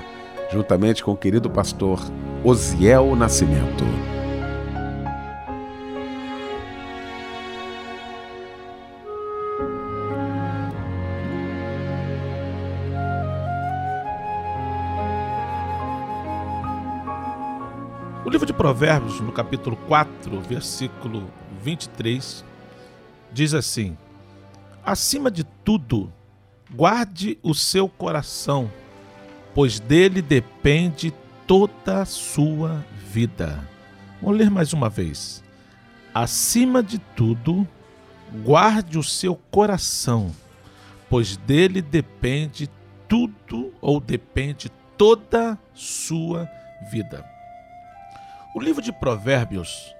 juntamente 0.53 1.03
com 1.03 1.11
o 1.11 1.16
querido 1.16 1.51
pastor 1.51 2.01
Osiel 2.44 3.16
Nascimento. 3.16 3.85
O 18.25 18.31
livro 18.31 18.46
de 18.46 18.53
Provérbios, 18.53 19.20
no 19.20 19.33
capítulo 19.33 19.77
4, 19.88 20.40
versículo 20.42 21.25
23, 21.64 22.49
diz 23.32 23.54
assim: 23.54 23.96
Acima 24.84 25.30
de 25.30 25.44
tudo, 25.44 26.12
guarde 26.72 27.38
o 27.42 27.54
seu 27.54 27.88
coração, 27.88 28.70
pois 29.54 29.80
dele 29.80 30.22
depende 30.22 31.12
toda 31.46 32.02
a 32.02 32.04
sua 32.04 32.84
vida. 33.12 33.68
Vou 34.22 34.32
ler 34.32 34.50
mais 34.50 34.72
uma 34.72 34.88
vez. 34.88 35.42
Acima 36.14 36.82
de 36.82 36.98
tudo, 36.98 37.66
guarde 38.44 38.98
o 38.98 39.02
seu 39.02 39.36
coração, 39.50 40.30
pois 41.08 41.36
dele 41.36 41.80
depende 41.80 42.68
tudo 43.08 43.72
ou 43.80 44.00
depende 44.00 44.70
toda 44.96 45.52
a 45.52 45.58
sua 45.74 46.48
vida. 46.90 47.24
O 48.54 48.60
livro 48.60 48.82
de 48.82 48.92
Provérbios, 48.92 49.94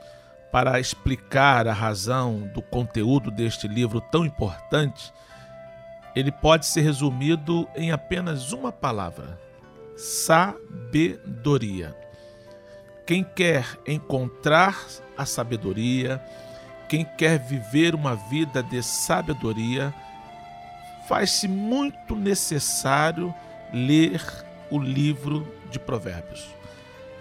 para 0.50 0.80
explicar 0.80 1.68
a 1.68 1.72
razão 1.72 2.50
do 2.52 2.60
conteúdo 2.60 3.30
deste 3.30 3.68
livro 3.68 4.00
tão 4.00 4.24
importante, 4.24 5.12
ele 6.14 6.32
pode 6.32 6.66
ser 6.66 6.80
resumido 6.82 7.68
em 7.74 7.92
apenas 7.92 8.52
uma 8.52 8.72
palavra: 8.72 9.38
sabedoria. 9.96 11.94
Quem 13.06 13.24
quer 13.24 13.66
encontrar 13.86 14.76
a 15.16 15.24
sabedoria, 15.26 16.22
quem 16.88 17.04
quer 17.04 17.38
viver 17.38 17.94
uma 17.94 18.14
vida 18.14 18.62
de 18.62 18.82
sabedoria, 18.82 19.92
faz-se 21.08 21.48
muito 21.48 22.14
necessário 22.14 23.34
ler 23.72 24.22
o 24.70 24.78
livro 24.78 25.46
de 25.70 25.78
Provérbios. 25.78 26.54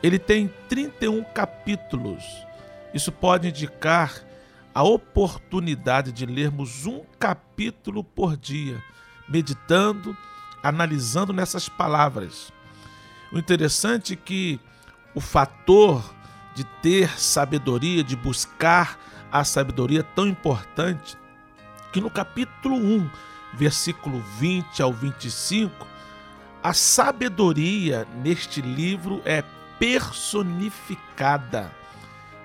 Ele 0.02 0.20
tem 0.20 0.48
31 0.68 1.24
capítulos. 1.24 2.46
Isso 2.94 3.12
pode 3.12 3.50
indicar 3.50 4.24
a 4.74 4.84
oportunidade 4.84 6.12
de 6.12 6.26
lermos 6.26 6.86
um 6.86 7.04
capítulo 7.20 8.04
por 8.04 8.38
dia, 8.38 8.82
meditando, 9.28 10.16
analisando 10.64 11.34
nessas 11.34 11.68
palavras. 11.68 12.52
O 13.32 13.38
interessante 13.38 14.14
é 14.14 14.16
que 14.16 14.60
o 15.14 15.22
fator 15.22 16.04
de 16.56 16.64
ter 16.82 17.20
sabedoria, 17.20 18.04
de 18.04 18.16
buscar 18.16 18.98
a 19.32 19.44
sabedoria 19.44 20.00
é 20.00 20.04
tão 20.04 20.28
importante, 20.28 21.18
que 21.94 22.02
no 22.02 22.10
capítulo 22.10 22.76
1, 22.76 23.10
versículo 23.54 24.20
20 24.38 24.82
ao 24.82 24.92
25, 24.92 25.88
a 26.62 26.74
sabedoria 26.74 28.08
neste 28.24 28.62
livro 28.62 29.22
é 29.26 29.44
personificada. 29.80 31.79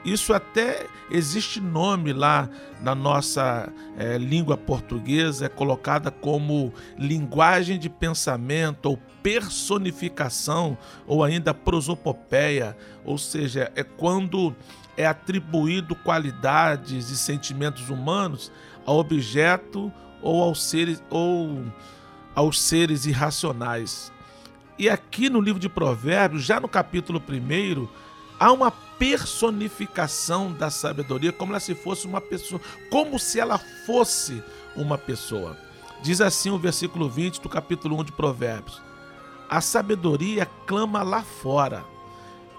Isso 0.04 0.34
até 0.34 0.86
existe 1.10 1.60
nome 1.60 2.12
lá 2.12 2.48
na 2.82 2.94
nossa 2.94 3.72
eh, 3.96 4.18
língua 4.18 4.56
portuguesa, 4.56 5.46
é 5.46 5.48
colocada 5.48 6.10
como 6.10 6.74
linguagem 6.98 7.78
de 7.78 7.88
pensamento 7.88 8.90
ou 8.90 8.98
personificação 9.22 10.76
ou 11.06 11.24
ainda 11.24 11.54
prosopopeia, 11.54 12.76
ou 13.02 13.16
seja, 13.16 13.72
é 13.74 13.82
quando 13.82 14.54
é 14.94 15.06
atribuído 15.06 15.94
qualidades 15.96 17.08
e 17.08 17.16
sentimentos 17.16 17.88
humanos 17.88 18.52
ao 18.84 18.98
objeto 18.98 19.90
ou 20.20 20.42
aos 20.42 20.62
seres 20.62 21.02
ou 21.08 21.64
aos 22.34 22.60
seres 22.60 23.06
irracionais. 23.06 24.12
E 24.78 24.90
aqui 24.90 25.30
no 25.30 25.40
livro 25.40 25.60
de 25.60 25.68
Provérbios, 25.68 26.44
já 26.44 26.58
no 26.58 26.68
capítulo 26.68 27.22
1, 27.22 27.86
há 28.38 28.52
uma 28.52 28.70
personificação 28.70 30.52
da 30.52 30.70
sabedoria, 30.70 31.32
como 31.32 31.52
ela 31.52 31.60
se 31.60 31.74
fosse 31.74 32.06
uma 32.06 32.20
pessoa, 32.20 32.60
como 32.90 33.18
se 33.18 33.40
ela 33.40 33.58
fosse 33.58 34.42
uma 34.76 34.96
pessoa. 34.96 35.56
Diz 36.02 36.20
assim 36.20 36.50
o 36.50 36.58
versículo 36.58 37.08
20 37.08 37.40
do 37.40 37.48
capítulo 37.48 37.98
1 38.00 38.04
de 38.04 38.12
Provérbios: 38.12 38.80
A 39.48 39.60
sabedoria 39.60 40.46
clama 40.66 41.02
lá 41.02 41.22
fora, 41.22 41.84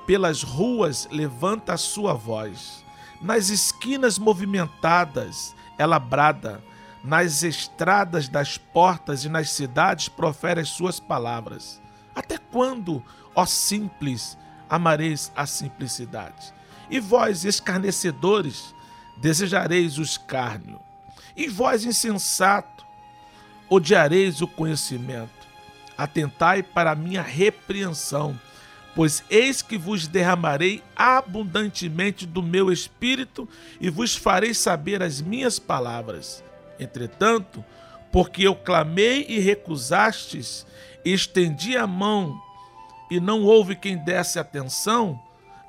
pelas 0.05 0.43
ruas 0.43 1.07
levanta 1.11 1.73
a 1.73 1.77
sua 1.77 2.13
voz, 2.13 2.83
nas 3.21 3.49
esquinas 3.49 4.19
movimentadas 4.19 5.55
ela 5.77 5.99
brada, 5.99 6.63
nas 7.03 7.43
estradas 7.43 8.27
das 8.27 8.57
portas 8.57 9.25
e 9.25 9.29
nas 9.29 9.51
cidades 9.51 10.09
profere 10.09 10.61
as 10.61 10.69
suas 10.69 10.99
palavras. 10.99 11.81
Até 12.15 12.37
quando, 12.37 13.03
ó 13.35 13.45
simples, 13.45 14.37
amareis 14.69 15.31
a 15.35 15.45
simplicidade? 15.45 16.53
E 16.89 16.99
vós, 16.99 17.45
escarnecedores, 17.45 18.73
desejareis 19.17 19.97
o 19.97 20.01
escárnio. 20.01 20.79
E 21.35 21.47
vós, 21.47 21.83
insensato, 21.83 22.85
odiareis 23.69 24.41
o 24.41 24.47
conhecimento. 24.47 25.45
Atentai 25.97 26.61
para 26.61 26.91
a 26.91 26.95
minha 26.95 27.21
repreensão, 27.21 28.39
pois 28.93 29.23
eis 29.29 29.61
que 29.61 29.77
vos 29.77 30.07
derramarei 30.07 30.83
abundantemente 30.95 32.25
do 32.25 32.41
meu 32.41 32.71
espírito 32.71 33.47
e 33.79 33.89
vos 33.89 34.15
farei 34.15 34.53
saber 34.53 35.01
as 35.01 35.21
minhas 35.21 35.59
palavras. 35.59 36.43
Entretanto, 36.79 37.63
porque 38.11 38.47
eu 38.47 38.55
clamei 38.55 39.25
e 39.27 39.39
recusastes, 39.39 40.65
estendi 41.03 41.75
a 41.75 41.85
mão 41.85 42.41
e 43.09 43.19
não 43.19 43.43
houve 43.43 43.75
quem 43.75 43.97
desse 43.97 44.39
atenção, 44.39 45.19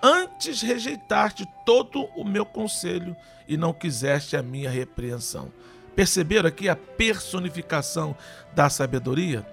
antes 0.02 0.62
rejeitaste 0.62 1.46
todo 1.64 2.04
o 2.16 2.24
meu 2.24 2.44
conselho 2.44 3.16
e 3.48 3.56
não 3.56 3.72
quiseste 3.72 4.36
a 4.36 4.42
minha 4.42 4.70
repreensão. 4.70 5.50
Perceberam 5.94 6.48
aqui 6.48 6.68
a 6.68 6.76
personificação 6.76 8.16
da 8.54 8.68
sabedoria? 8.68 9.46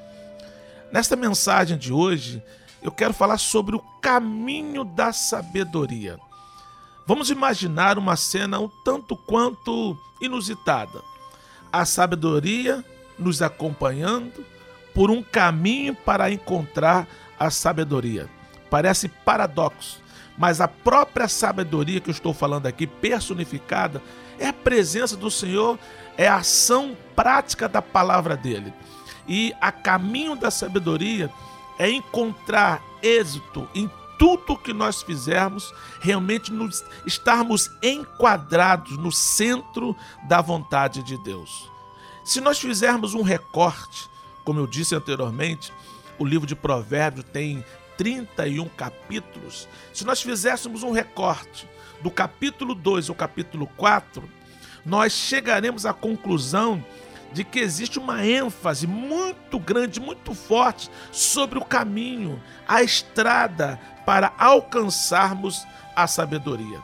Nesta 0.91 1.15
mensagem 1.15 1.77
de 1.77 1.91
hoje, 1.91 2.43
eu 2.81 2.91
quero 2.91 3.13
falar 3.13 3.37
sobre 3.37 3.75
o 3.75 3.79
caminho 4.01 4.83
da 4.83 5.13
sabedoria. 5.13 6.19
Vamos 7.07 7.29
imaginar 7.29 7.97
uma 7.97 8.15
cena 8.15 8.59
um 8.59 8.69
tanto 8.83 9.15
quanto 9.15 9.97
inusitada. 10.21 11.01
A 11.71 11.85
sabedoria 11.85 12.83
nos 13.17 13.41
acompanhando 13.41 14.45
por 14.93 15.09
um 15.09 15.23
caminho 15.23 15.95
para 15.95 16.31
encontrar 16.31 17.07
a 17.45 17.51
sabedoria. 17.51 18.29
Parece 18.69 19.07
paradoxo, 19.07 20.01
mas 20.37 20.59
a 20.61 20.67
própria 20.67 21.27
sabedoria 21.27 21.99
que 21.99 22.09
eu 22.09 22.13
estou 22.13 22.33
falando 22.33 22.65
aqui, 22.65 22.87
personificada, 22.87 24.01
é 24.39 24.47
a 24.47 24.53
presença 24.53 25.15
do 25.15 25.29
Senhor, 25.29 25.77
é 26.17 26.27
a 26.27 26.37
ação 26.37 26.97
prática 27.15 27.69
da 27.69 27.81
palavra 27.81 28.35
dele. 28.35 28.73
E 29.27 29.53
a 29.61 29.71
caminho 29.71 30.35
da 30.35 30.49
sabedoria 30.49 31.31
é 31.77 31.89
encontrar 31.89 32.81
êxito 33.01 33.67
em 33.73 33.89
tudo 34.17 34.57
que 34.57 34.73
nós 34.73 35.01
fizermos, 35.01 35.73
realmente 35.99 36.51
nos 36.51 36.83
estarmos 37.05 37.69
enquadrados 37.81 38.97
no 38.97 39.11
centro 39.11 39.95
da 40.27 40.41
vontade 40.41 41.03
de 41.03 41.17
Deus. 41.17 41.69
Se 42.23 42.39
nós 42.39 42.59
fizermos 42.59 43.13
um 43.13 43.21
recorte, 43.21 44.09
como 44.45 44.59
eu 44.59 44.67
disse 44.67 44.95
anteriormente, 44.95 45.73
o 46.17 46.25
livro 46.25 46.47
de 46.47 46.55
Provérbios 46.55 47.25
tem 47.31 47.63
31 47.97 48.67
capítulos. 48.69 49.67
Se 49.93 50.05
nós 50.05 50.21
fizéssemos 50.21 50.83
um 50.83 50.91
recorte 50.91 51.67
do 52.01 52.11
capítulo 52.11 52.75
2 52.75 53.09
ao 53.09 53.15
capítulo 53.15 53.67
4, 53.77 54.27
nós 54.85 55.13
chegaremos 55.13 55.85
à 55.85 55.93
conclusão 55.93 56.83
de 57.31 57.43
que 57.43 57.59
existe 57.59 57.97
uma 57.97 58.25
ênfase 58.25 58.85
muito 58.85 59.57
grande, 59.57 59.99
muito 59.99 60.35
forte 60.35 60.89
sobre 61.11 61.57
o 61.57 61.65
caminho, 61.65 62.41
a 62.67 62.83
estrada 62.83 63.79
para 64.05 64.31
alcançarmos 64.37 65.65
a 65.95 66.05
sabedoria. 66.05 66.79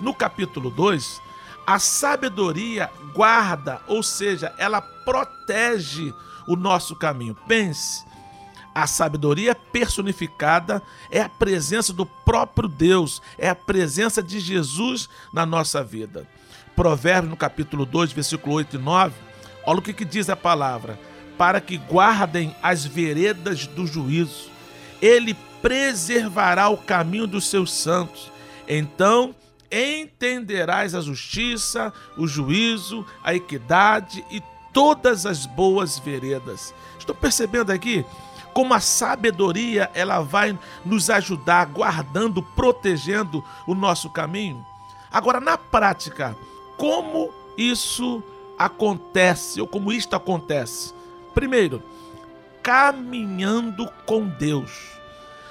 No 0.00 0.12
capítulo 0.12 0.70
2, 0.70 1.20
a 1.66 1.78
sabedoria 1.78 2.90
guarda, 3.14 3.80
ou 3.86 4.02
seja, 4.02 4.54
ela 4.58 4.82
protege 4.82 6.12
o 6.46 6.56
nosso 6.56 6.94
caminho. 6.94 7.34
Pense, 7.48 8.04
a 8.74 8.86
sabedoria 8.86 9.54
personificada 9.54 10.82
é 11.10 11.20
a 11.20 11.28
presença 11.28 11.92
do 11.92 12.04
próprio 12.04 12.68
Deus, 12.68 13.22
é 13.38 13.48
a 13.48 13.54
presença 13.54 14.22
de 14.22 14.40
Jesus 14.40 15.08
na 15.32 15.46
nossa 15.46 15.84
vida. 15.84 16.26
Provérbios, 16.74 17.30
no 17.30 17.36
capítulo 17.36 17.86
2, 17.86 18.12
versículo 18.12 18.56
8 18.56 18.76
e 18.76 18.78
9, 18.78 19.14
olha 19.64 19.78
o 19.78 19.82
que, 19.82 19.92
que 19.92 20.04
diz 20.04 20.28
a 20.28 20.34
palavra: 20.34 20.98
para 21.38 21.60
que 21.60 21.76
guardem 21.76 22.54
as 22.62 22.84
veredas 22.84 23.66
do 23.66 23.86
juízo, 23.86 24.50
ele 25.00 25.34
preservará 25.62 26.68
o 26.68 26.76
caminho 26.76 27.26
dos 27.26 27.48
seus 27.48 27.72
santos. 27.72 28.30
Então 28.66 29.34
entenderás 29.70 30.94
a 30.94 31.00
justiça, 31.00 31.92
o 32.16 32.26
juízo, 32.26 33.04
a 33.22 33.34
equidade 33.34 34.24
e 34.30 34.42
todas 34.72 35.26
as 35.26 35.46
boas 35.46 35.98
veredas. 35.98 36.74
Estou 36.98 37.14
percebendo 37.14 37.70
aqui 37.70 38.04
como 38.54 38.72
a 38.72 38.80
sabedoria 38.80 39.90
ela 39.92 40.20
vai 40.20 40.56
nos 40.84 41.10
ajudar 41.10 41.66
guardando, 41.66 42.40
protegendo 42.40 43.44
o 43.66 43.74
nosso 43.74 44.08
caminho. 44.08 44.64
Agora, 45.12 45.40
na 45.40 45.58
prática, 45.58 46.36
como 46.76 47.32
isso 47.58 48.22
acontece 48.56 49.60
ou 49.60 49.66
como 49.66 49.92
isto 49.92 50.14
acontece? 50.14 50.94
Primeiro, 51.34 51.82
caminhando 52.62 53.90
com 54.06 54.26
Deus. 54.26 54.70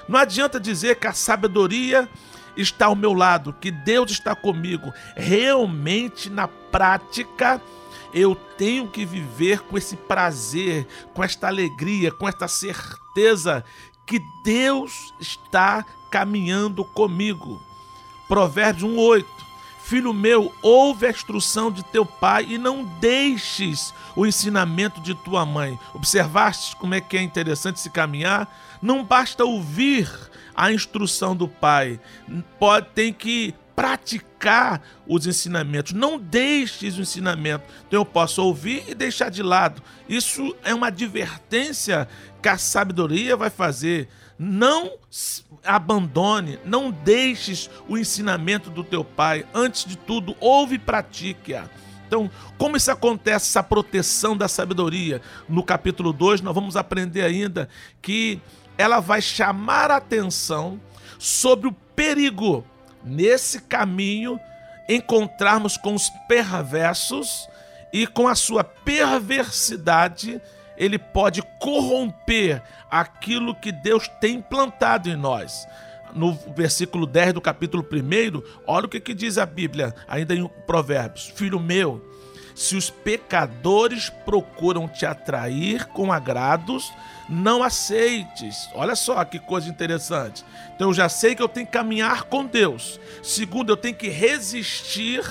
Não 0.08 0.18
adianta 0.18 0.58
dizer 0.58 0.96
que 0.96 1.06
a 1.06 1.12
sabedoria 1.12 2.08
está 2.56 2.86
ao 2.86 2.96
meu 2.96 3.12
lado, 3.12 3.54
que 3.60 3.70
Deus 3.70 4.10
está 4.10 4.34
comigo. 4.34 4.92
Realmente, 5.14 6.30
na 6.30 6.48
prática, 6.48 7.60
eu 8.14 8.34
tenho 8.34 8.88
que 8.88 9.04
viver 9.04 9.60
com 9.60 9.76
esse 9.76 9.96
prazer, 9.96 10.86
com 11.12 11.22
esta 11.22 11.48
alegria, 11.48 12.12
com 12.12 12.28
esta 12.28 12.46
certeza 12.46 13.64
que 14.06 14.20
Deus 14.44 15.12
está 15.18 15.84
caminhando 16.10 16.84
comigo. 16.84 17.60
Provérbios 18.28 18.84
1:8. 18.84 19.26
Filho 19.82 20.14
meu, 20.14 20.50
ouve 20.62 21.06
a 21.06 21.10
instrução 21.10 21.70
de 21.70 21.84
teu 21.84 22.06
pai 22.06 22.46
e 22.48 22.56
não 22.56 22.84
deixes 23.00 23.92
o 24.16 24.24
ensinamento 24.24 24.98
de 25.00 25.14
tua 25.14 25.44
mãe. 25.44 25.78
Observaste 25.92 26.74
como 26.76 26.94
é 26.94 27.02
que 27.02 27.18
é 27.18 27.22
interessante 27.22 27.80
se 27.80 27.90
caminhar? 27.90 28.48
Não 28.80 29.04
basta 29.04 29.44
ouvir 29.44 30.08
a 30.54 30.72
instrução 30.72 31.36
do 31.36 31.46
pai, 31.46 32.00
pode 32.58 32.88
tem 32.94 33.12
que 33.12 33.54
praticar 33.74 34.80
os 35.06 35.26
ensinamentos. 35.26 35.92
Não 35.92 36.18
deixes 36.18 36.96
o 36.96 37.02
ensinamento. 37.02 37.64
Então 37.86 38.00
eu 38.00 38.04
posso 38.04 38.42
ouvir 38.42 38.84
e 38.88 38.94
deixar 38.94 39.30
de 39.30 39.42
lado. 39.42 39.82
Isso 40.08 40.54
é 40.64 40.74
uma 40.74 40.88
advertência 40.88 42.08
que 42.42 42.48
a 42.48 42.56
sabedoria 42.58 43.36
vai 43.36 43.50
fazer. 43.50 44.08
Não 44.38 44.92
abandone, 45.64 46.58
não 46.64 46.90
deixes 46.90 47.70
o 47.88 47.96
ensinamento 47.96 48.70
do 48.70 48.84
teu 48.84 49.04
pai. 49.04 49.46
Antes 49.54 49.84
de 49.84 49.96
tudo, 49.96 50.36
ouve 50.40 50.76
e 50.76 50.78
pratique-a. 50.78 51.68
Então, 52.06 52.30
como 52.58 52.76
isso 52.76 52.90
acontece, 52.90 53.48
essa 53.48 53.62
proteção 53.62 54.36
da 54.36 54.46
sabedoria? 54.46 55.20
No 55.48 55.62
capítulo 55.64 56.12
2, 56.12 56.42
nós 56.42 56.54
vamos 56.54 56.76
aprender 56.76 57.22
ainda 57.22 57.68
que 58.02 58.40
ela 58.76 59.00
vai 59.00 59.22
chamar 59.22 59.90
a 59.90 59.96
atenção 59.96 60.80
sobre 61.18 61.68
o 61.68 61.72
perigo 61.72 62.64
nesse 63.04 63.60
caminho 63.60 64.40
encontrarmos 64.88 65.76
com 65.76 65.94
os 65.94 66.10
perversos 66.28 67.48
e 67.92 68.06
com 68.06 68.26
a 68.26 68.34
sua 68.34 68.64
perversidade 68.64 70.40
ele 70.76 70.98
pode 70.98 71.42
corromper 71.60 72.62
aquilo 72.90 73.54
que 73.54 73.70
Deus 73.70 74.08
tem 74.20 74.40
plantado 74.40 75.08
em 75.08 75.16
nós. 75.16 75.66
No 76.12 76.32
versículo 76.54 77.06
10 77.06 77.34
do 77.34 77.40
capítulo 77.40 77.84
1, 77.84 78.42
olha 78.66 78.86
o 78.86 78.88
que, 78.88 79.00
que 79.00 79.14
diz 79.14 79.36
a 79.38 79.46
Bíblia, 79.46 79.94
ainda 80.06 80.34
em 80.34 80.46
Provérbios: 80.66 81.32
Filho 81.34 81.58
meu, 81.58 82.04
se 82.54 82.76
os 82.76 82.88
pecadores 82.88 84.10
procuram 84.24 84.86
te 84.86 85.04
atrair 85.04 85.86
com 85.86 86.12
agrados, 86.12 86.92
não 87.28 87.62
aceites. 87.62 88.68
Olha 88.74 88.94
só 88.94 89.24
que 89.24 89.38
coisa 89.38 89.68
interessante. 89.68 90.44
Então 90.74 90.88
eu 90.88 90.94
já 90.94 91.08
sei 91.08 91.34
que 91.34 91.42
eu 91.42 91.48
tenho 91.48 91.66
que 91.66 91.72
caminhar 91.72 92.24
com 92.24 92.44
Deus. 92.44 93.00
Segundo, 93.22 93.70
eu 93.70 93.76
tenho 93.76 93.94
que 93.94 94.08
resistir 94.08 95.22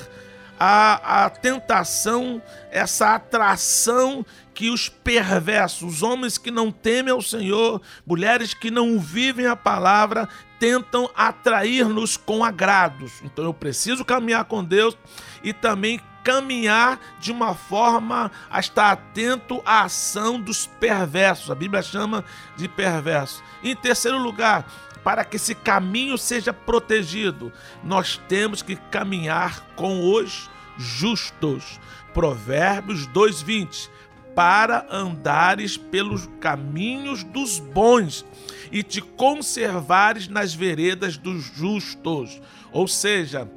à, 0.58 1.24
à 1.24 1.30
tentação, 1.30 2.42
essa 2.70 3.14
atração 3.14 4.24
que 4.54 4.70
os 4.70 4.88
perversos, 4.88 5.96
os 5.96 6.02
homens 6.02 6.38
que 6.38 6.50
não 6.50 6.70
temem 6.70 7.12
ao 7.12 7.20
Senhor, 7.20 7.82
mulheres 8.06 8.54
que 8.54 8.70
não 8.70 8.98
vivem 9.00 9.46
a 9.46 9.56
palavra, 9.56 10.28
tentam 10.60 11.10
atrair-nos 11.14 12.16
com 12.16 12.44
agrados. 12.44 13.20
Então 13.22 13.44
eu 13.44 13.52
preciso 13.52 14.04
caminhar 14.04 14.44
com 14.44 14.64
Deus 14.64 14.96
e 15.42 15.52
também 15.52 16.00
caminhar 16.24 16.98
de 17.20 17.30
uma 17.30 17.54
forma 17.54 18.32
a 18.50 18.58
estar 18.58 18.90
atento 18.90 19.62
à 19.64 19.82
ação 19.82 20.40
dos 20.40 20.66
perversos. 20.66 21.50
A 21.50 21.54
Bíblia 21.54 21.82
chama 21.82 22.24
de 22.56 22.66
perverso. 22.66 23.44
Em 23.62 23.76
terceiro 23.76 24.18
lugar, 24.18 24.66
para 25.04 25.22
que 25.22 25.36
esse 25.36 25.54
caminho 25.54 26.16
seja 26.16 26.52
protegido, 26.52 27.52
nós 27.84 28.18
temos 28.26 28.62
que 28.62 28.74
caminhar 28.74 29.60
com 29.76 30.10
os 30.10 30.50
justos. 30.78 31.78
Provérbios 32.14 33.06
2:20 33.08 33.90
para 34.34 34.86
andares 34.90 35.76
pelos 35.76 36.28
caminhos 36.40 37.22
dos 37.22 37.60
bons 37.60 38.24
e 38.72 38.82
te 38.82 39.00
conservares 39.00 40.26
nas 40.26 40.52
veredas 40.54 41.16
dos 41.16 41.44
justos. 41.54 42.40
Ou 42.72 42.88
seja, 42.88 43.48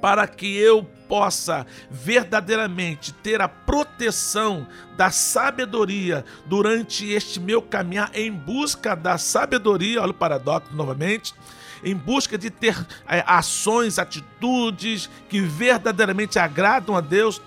para 0.00 0.26
que 0.26 0.56
eu 0.56 0.84
possa 1.08 1.66
verdadeiramente 1.90 3.12
ter 3.12 3.40
a 3.40 3.48
proteção 3.48 4.66
da 4.96 5.10
sabedoria 5.10 6.24
durante 6.46 7.10
este 7.10 7.40
meu 7.40 7.60
caminhar 7.60 8.10
em 8.14 8.30
busca 8.30 8.94
da 8.94 9.18
sabedoria, 9.18 10.00
olha 10.00 10.12
o 10.12 10.14
paradoxo 10.14 10.72
novamente, 10.72 11.34
em 11.82 11.94
busca 11.94 12.38
de 12.38 12.50
ter 12.50 12.76
é, 13.08 13.24
ações, 13.26 13.98
atitudes 13.98 15.10
que 15.28 15.40
verdadeiramente 15.40 16.38
agradam 16.38 16.96
a 16.96 17.00
Deus 17.00 17.40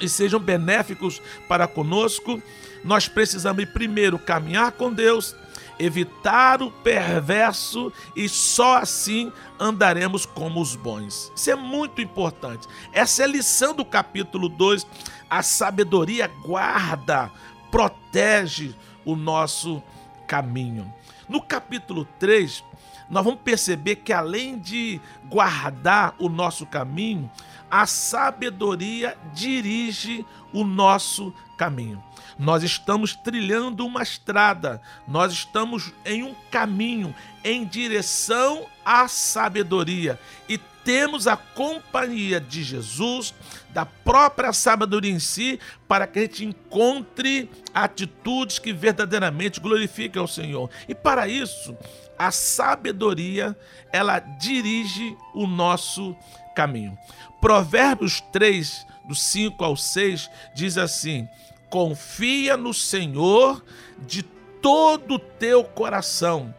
e 0.00 0.08
sejam 0.08 0.38
benéficos 0.38 1.20
para 1.48 1.66
conosco, 1.66 2.42
nós 2.84 3.08
precisamos 3.08 3.64
primeiro 3.66 4.18
caminhar 4.18 4.72
com 4.72 4.92
Deus, 4.92 5.34
evitar 5.78 6.62
o 6.62 6.70
perverso 6.70 7.92
e 8.16 8.28
só 8.28 8.78
assim 8.78 9.32
andaremos 9.58 10.26
como 10.26 10.60
os 10.60 10.74
bons. 10.74 11.32
Isso 11.34 11.50
é 11.50 11.54
muito 11.54 12.00
importante. 12.00 12.66
Essa 12.92 13.22
é 13.22 13.24
a 13.24 13.28
lição 13.28 13.74
do 13.74 13.84
capítulo 13.84 14.48
2. 14.48 14.86
A 15.30 15.42
sabedoria 15.42 16.26
guarda, 16.26 17.30
protege 17.70 18.74
o 19.04 19.14
nosso 19.14 19.82
caminho. 20.26 20.92
No 21.28 21.40
capítulo 21.40 22.06
3, 22.18 22.64
nós 23.08 23.24
vamos 23.24 23.40
perceber 23.40 23.96
que 23.96 24.12
além 24.12 24.58
de 24.58 25.00
guardar 25.28 26.14
o 26.18 26.28
nosso 26.28 26.66
caminho, 26.66 27.30
a 27.70 27.86
sabedoria 27.86 29.16
dirige 29.32 30.24
o 30.52 30.64
nosso 30.64 31.32
caminho. 31.56 32.02
Nós 32.38 32.62
estamos 32.62 33.16
trilhando 33.16 33.84
uma 33.84 34.02
estrada, 34.02 34.80
nós 35.06 35.32
estamos 35.32 35.92
em 36.04 36.22
um 36.22 36.34
caminho 36.50 37.14
em 37.42 37.64
direção 37.64 38.66
à 38.84 39.08
sabedoria 39.08 40.18
e 40.48 40.58
temos 40.88 41.26
a 41.26 41.36
companhia 41.36 42.40
de 42.40 42.62
Jesus, 42.62 43.34
da 43.74 43.84
própria 43.84 44.54
sabedoria 44.54 45.12
em 45.12 45.18
si, 45.18 45.60
para 45.86 46.06
que 46.06 46.18
a 46.18 46.22
gente 46.22 46.46
encontre 46.46 47.50
atitudes 47.74 48.58
que 48.58 48.72
verdadeiramente 48.72 49.60
glorifiquem 49.60 50.18
ao 50.18 50.26
Senhor. 50.26 50.70
E 50.88 50.94
para 50.94 51.28
isso, 51.28 51.76
a 52.18 52.30
sabedoria, 52.30 53.54
ela 53.92 54.18
dirige 54.18 55.14
o 55.34 55.46
nosso 55.46 56.16
caminho. 56.56 56.96
Provérbios 57.40 58.20
3, 58.32 58.86
do 59.04 59.14
5 59.14 59.64
ao 59.64 59.76
6, 59.76 60.30
diz 60.54 60.76
assim: 60.76 61.28
Confia 61.70 62.56
no 62.56 62.74
Senhor 62.74 63.64
de 64.06 64.22
todo 64.22 65.14
o 65.14 65.18
teu 65.18 65.64
coração 65.64 66.54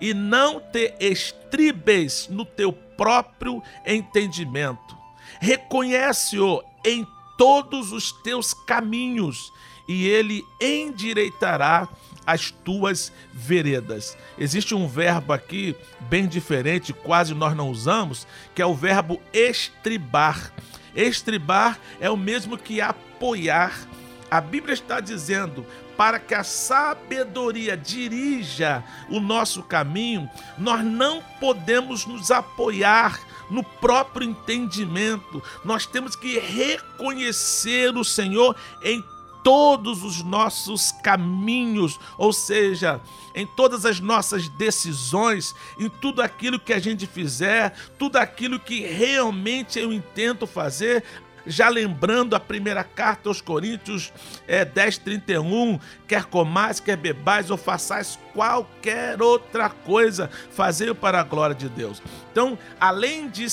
e 0.00 0.12
não 0.12 0.60
te 0.60 0.94
estribes 0.98 2.28
no 2.28 2.44
teu 2.44 2.72
próprio 2.72 3.62
entendimento. 3.86 4.96
Reconhece-o 5.40 6.62
em 6.84 7.06
todos 7.38 7.92
os 7.92 8.12
teus 8.22 8.52
caminhos 8.52 9.52
e 9.88 10.06
ele 10.08 10.44
endireitará 10.60 11.88
as 12.26 12.50
tuas 12.50 13.12
veredas. 13.32 14.16
Existe 14.38 14.74
um 14.74 14.86
verbo 14.86 15.32
aqui 15.32 15.76
bem 16.00 16.26
diferente, 16.26 16.92
quase 16.92 17.34
nós 17.34 17.56
não 17.56 17.70
usamos, 17.70 18.26
que 18.54 18.62
é 18.62 18.66
o 18.66 18.74
verbo 18.74 19.20
estribar. 19.32 20.52
Estribar 20.94 21.78
é 22.00 22.10
o 22.10 22.16
mesmo 22.16 22.58
que 22.58 22.80
apoiar. 22.80 23.88
A 24.30 24.40
Bíblia 24.40 24.74
está 24.74 25.00
dizendo 25.00 25.66
para 25.96 26.18
que 26.18 26.34
a 26.34 26.42
sabedoria 26.42 27.76
dirija 27.76 28.82
o 29.08 29.20
nosso 29.20 29.62
caminho, 29.62 30.28
nós 30.58 30.82
não 30.84 31.22
podemos 31.38 32.06
nos 32.06 32.30
apoiar 32.30 33.20
no 33.50 33.62
próprio 33.62 34.28
entendimento. 34.28 35.42
Nós 35.64 35.84
temos 35.84 36.16
que 36.16 36.38
reconhecer 36.38 37.94
o 37.96 38.04
Senhor 38.04 38.56
em 38.82 39.04
todos 39.42 40.02
os 40.02 40.22
nossos 40.22 40.92
caminhos, 40.92 41.98
ou 42.16 42.32
seja, 42.32 43.00
em 43.34 43.46
todas 43.46 43.84
as 43.84 44.00
nossas 44.00 44.48
decisões, 44.48 45.54
em 45.78 45.88
tudo 45.88 46.22
aquilo 46.22 46.58
que 46.58 46.72
a 46.72 46.78
gente 46.78 47.06
fizer, 47.06 47.72
tudo 47.98 48.16
aquilo 48.16 48.58
que 48.58 48.80
realmente 48.80 49.78
eu 49.78 49.92
intento 49.92 50.46
fazer, 50.46 51.04
já 51.46 51.68
lembrando 51.68 52.36
a 52.36 52.40
primeira 52.40 52.84
carta 52.84 53.28
aos 53.28 53.40
Coríntios 53.40 54.12
é, 54.46 54.64
10, 54.64 54.98
31, 54.98 55.78
quer 56.06 56.24
comais, 56.24 56.78
quer 56.78 56.96
bebais 56.96 57.50
ou 57.50 57.56
façais 57.56 58.18
qualquer 58.32 59.20
outra 59.20 59.68
coisa, 59.68 60.30
fazei 60.52 60.92
para 60.94 61.20
a 61.20 61.24
glória 61.24 61.54
de 61.54 61.68
Deus. 61.68 62.00
Então, 62.30 62.56
além 62.80 63.28
de 63.28 63.46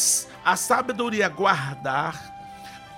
a 0.46 0.56
sabedoria 0.56 1.28
guardar, 1.28 2.39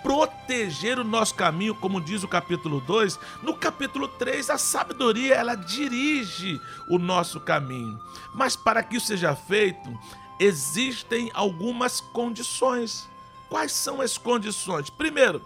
proteger 0.04 1.00
o 1.00 1.04
nosso 1.04 1.36
caminho, 1.36 1.76
como 1.76 2.02
diz 2.02 2.24
o 2.24 2.28
capítulo 2.28 2.82
2, 2.82 3.20
no 3.44 3.56
capítulo 3.56 4.08
3 4.08 4.50
a 4.50 4.58
sabedoria 4.58 5.36
ela 5.36 5.56
dirige 5.56 6.60
o 6.88 6.98
nosso 6.98 7.40
caminho. 7.40 8.00
Mas 8.34 8.56
para 8.56 8.84
que 8.84 8.98
isso 8.98 9.08
seja 9.08 9.36
feito, 9.36 9.98
existem 10.40 11.30
algumas 11.34 12.02
condições. 12.02 13.08
Quais 13.50 13.72
são 13.72 14.02
as 14.02 14.18
condições? 14.18 14.90
Primeiro, 14.90 15.46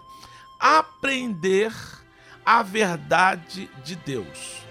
aprender 0.58 1.72
a 2.44 2.62
verdade 2.62 3.68
de 3.84 3.96
Deus. 3.96 4.62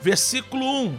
Versículo 0.00 0.64
1: 0.86 0.98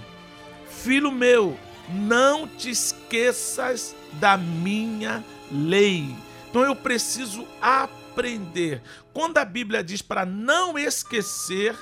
Filho 0.69 1.11
meu, 1.11 1.59
não 1.89 2.47
te 2.47 2.69
esqueças 2.69 3.95
da 4.13 4.37
minha 4.37 5.23
lei. 5.51 6.15
Então 6.49 6.63
eu 6.63 6.75
preciso 6.75 7.45
aprender. 8.15 8.81
Quando 9.13 9.37
a 9.37 9.45
Bíblia 9.45 9.83
diz 9.83 10.01
para 10.01 10.25
não 10.25 10.79
esquecer, 10.79 11.75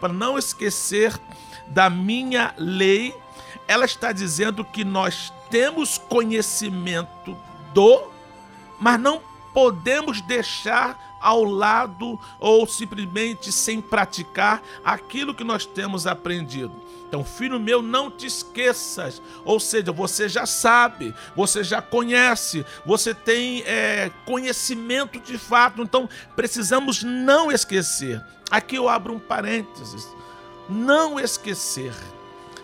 para 0.00 0.12
não 0.12 0.36
esquecer 0.36 1.16
da 1.68 1.88
minha 1.88 2.52
lei, 2.58 3.14
ela 3.68 3.84
está 3.84 4.10
dizendo 4.10 4.64
que 4.64 4.84
nós 4.84 5.32
temos 5.48 5.96
conhecimento 5.96 7.38
do, 7.72 8.10
mas 8.80 8.98
não 8.98 9.22
podemos 9.54 10.20
deixar 10.22 11.16
ao 11.20 11.44
lado 11.44 12.18
ou 12.38 12.66
simplesmente 12.66 13.50
sem 13.50 13.80
praticar 13.80 14.62
aquilo 14.84 15.34
que 15.34 15.44
nós 15.44 15.64
temos 15.64 16.06
aprendido. 16.06 16.85
Então, 17.08 17.24
filho 17.24 17.60
meu, 17.60 17.80
não 17.80 18.10
te 18.10 18.26
esqueças. 18.26 19.22
Ou 19.44 19.60
seja, 19.60 19.92
você 19.92 20.28
já 20.28 20.44
sabe, 20.44 21.14
você 21.34 21.62
já 21.62 21.80
conhece, 21.80 22.64
você 22.84 23.14
tem 23.14 23.62
é, 23.62 24.10
conhecimento 24.24 25.20
de 25.20 25.38
fato. 25.38 25.82
Então, 25.82 26.08
precisamos 26.34 27.02
não 27.02 27.50
esquecer. 27.50 28.22
Aqui 28.50 28.76
eu 28.76 28.88
abro 28.88 29.14
um 29.14 29.18
parênteses. 29.18 30.08
Não 30.68 31.18
esquecer. 31.18 31.94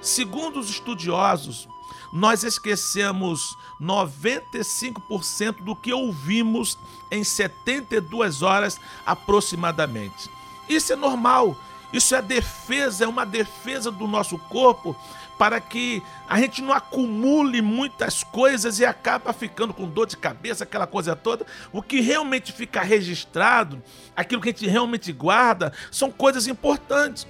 Segundo 0.01 0.59
os 0.59 0.68
estudiosos, 0.68 1.68
nós 2.12 2.43
esquecemos 2.43 3.57
95% 3.80 5.62
do 5.62 5.74
que 5.74 5.93
ouvimos 5.93 6.76
em 7.11 7.24
72 7.24 8.43
horas 8.43 8.78
aproximadamente. 9.07 10.28
Isso 10.68 10.93
é 10.93 10.97
normal. 10.97 11.57
Isso 11.93 12.14
é 12.14 12.22
defesa, 12.22 13.05
é 13.05 13.09
uma 13.09 13.26
defesa 13.26 13.90
do 13.90 14.07
nosso 14.07 14.38
corpo 14.38 14.97
para 15.38 15.61
que 15.61 16.03
a 16.28 16.38
gente 16.38 16.62
não 16.62 16.72
acumule 16.72 17.61
muitas 17.61 18.22
coisas 18.22 18.78
e 18.78 18.84
acaba 18.84 19.32
ficando 19.32 19.74
com 19.74 19.88
dor 19.88 20.07
de 20.07 20.16
cabeça, 20.16 20.64
aquela 20.64 20.86
coisa 20.86 21.16
toda. 21.16 21.45
O 21.72 21.82
que 21.82 22.01
realmente 22.01 22.53
fica 22.53 22.80
registrado, 22.80 23.82
aquilo 24.14 24.40
que 24.40 24.51
a 24.51 24.53
gente 24.53 24.68
realmente 24.68 25.12
guarda, 25.12 25.72
são 25.90 26.11
coisas 26.11 26.47
importantes. 26.47 27.26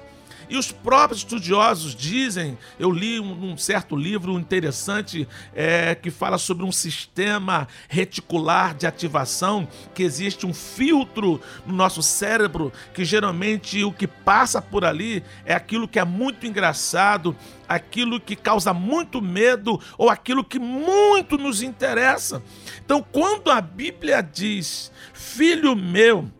E 0.53 0.57
os 0.59 0.71
próprios 0.71 1.21
estudiosos 1.21 1.95
dizem, 1.95 2.59
eu 2.79 2.91
li 2.91 3.19
um, 3.19 3.53
um 3.53 3.57
certo 3.57 3.97
livro 3.97 4.39
interessante 4.39 5.27
é, 5.55 5.95
que 5.95 6.11
fala 6.11 6.37
sobre 6.37 6.63
um 6.63 6.71
sistema 6.71 7.67
reticular 7.89 8.75
de 8.75 8.87
ativação, 8.87 9.67
que 9.95 10.03
existe 10.03 10.45
um 10.45 10.53
filtro 10.53 11.41
no 11.65 11.73
nosso 11.73 12.03
cérebro, 12.03 12.71
que 12.93 13.03
geralmente 13.03 13.83
o 13.83 13.91
que 13.91 14.07
passa 14.07 14.61
por 14.61 14.85
ali 14.85 15.25
é 15.47 15.55
aquilo 15.55 15.89
que 15.89 15.99
é 15.99 16.05
muito 16.05 16.47
engraçado, 16.47 17.35
aquilo 17.67 18.21
que 18.21 18.37
causa 18.37 18.75
muito 18.75 19.23
medo 19.23 19.81
ou 19.97 20.11
aquilo 20.11 20.45
que 20.45 20.59
muito 20.59 21.39
nos 21.39 21.63
interessa. 21.63 22.43
Então, 22.85 23.03
quando 23.11 23.51
a 23.51 23.63
Bíblia 23.63 24.21
diz, 24.21 24.93
filho 25.15 25.75
meu, 25.75 26.31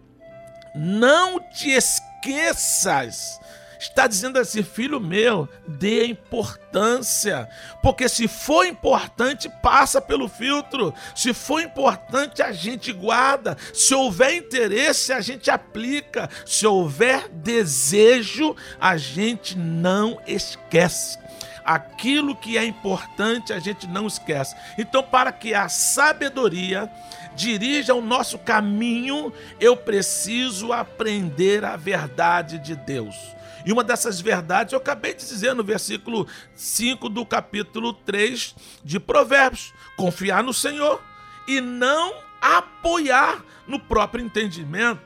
não 0.75 1.41
te 1.41 1.71
esqueças 1.71 3.41
está 3.83 4.07
dizendo 4.07 4.39
assim: 4.39 4.63
filho 4.63 5.01
meu, 5.01 5.49
dê 5.67 6.07
importância, 6.07 7.49
porque 7.83 8.09
se 8.09 8.29
for 8.29 8.65
importante, 8.65 9.51
passa 9.63 10.01
pelo 10.01 10.29
filtro, 10.29 10.95
se 11.15 11.35
for 11.35 11.61
importante, 11.61 12.43
a 12.43 12.53
gente 12.53 12.93
guarda, 12.93 13.57
se 13.73 13.95
houver 13.95 14.35
interesse, 14.35 15.13
a 15.13 15.21
gente 15.21 15.51
aplica, 15.51 16.29
se 16.47 16.67
houver 16.67 17.29
desejo, 17.29 18.55
a 18.81 18.97
gente 18.97 19.59
não 19.59 20.21
esquece 20.27 21.21
aquilo 21.65 22.35
que 22.35 22.59
é 22.59 22.65
importante 22.65 23.53
a 23.53 23.61
gente 23.61 23.87
não 23.87 24.09
esquece. 24.09 24.57
Então, 24.77 25.01
para 25.01 25.31
que 25.31 25.55
a 25.55 25.69
sabedoria 25.69 26.91
dirija 27.37 27.95
o 27.95 28.01
nosso 28.01 28.37
caminho, 28.37 29.33
eu 29.61 29.77
preciso 29.77 30.73
aprender 30.73 31.65
a 31.65 31.77
verdade 31.77 32.59
de 32.59 32.75
Deus. 32.75 33.17
E 33.65 33.73
uma 33.73 33.85
dessas 33.85 34.21
verdades 34.21 34.73
eu 34.73 34.79
acabei 34.79 35.15
de 35.15 35.27
dizer 35.27 35.55
no 35.55 35.63
versículo 35.63 36.27
5 36.55 37.09
do 37.09 37.25
capítulo 37.25 37.93
3 37.93 38.55
de 38.85 38.99
Provérbios: 38.99 39.73
confiar 39.97 40.43
no 40.43 40.53
Senhor 40.53 41.03
e 41.47 41.61
não 41.61 42.15
apoiar 42.41 43.45
no 43.67 43.79
próprio 43.79 44.25
entendimento. 44.25 45.01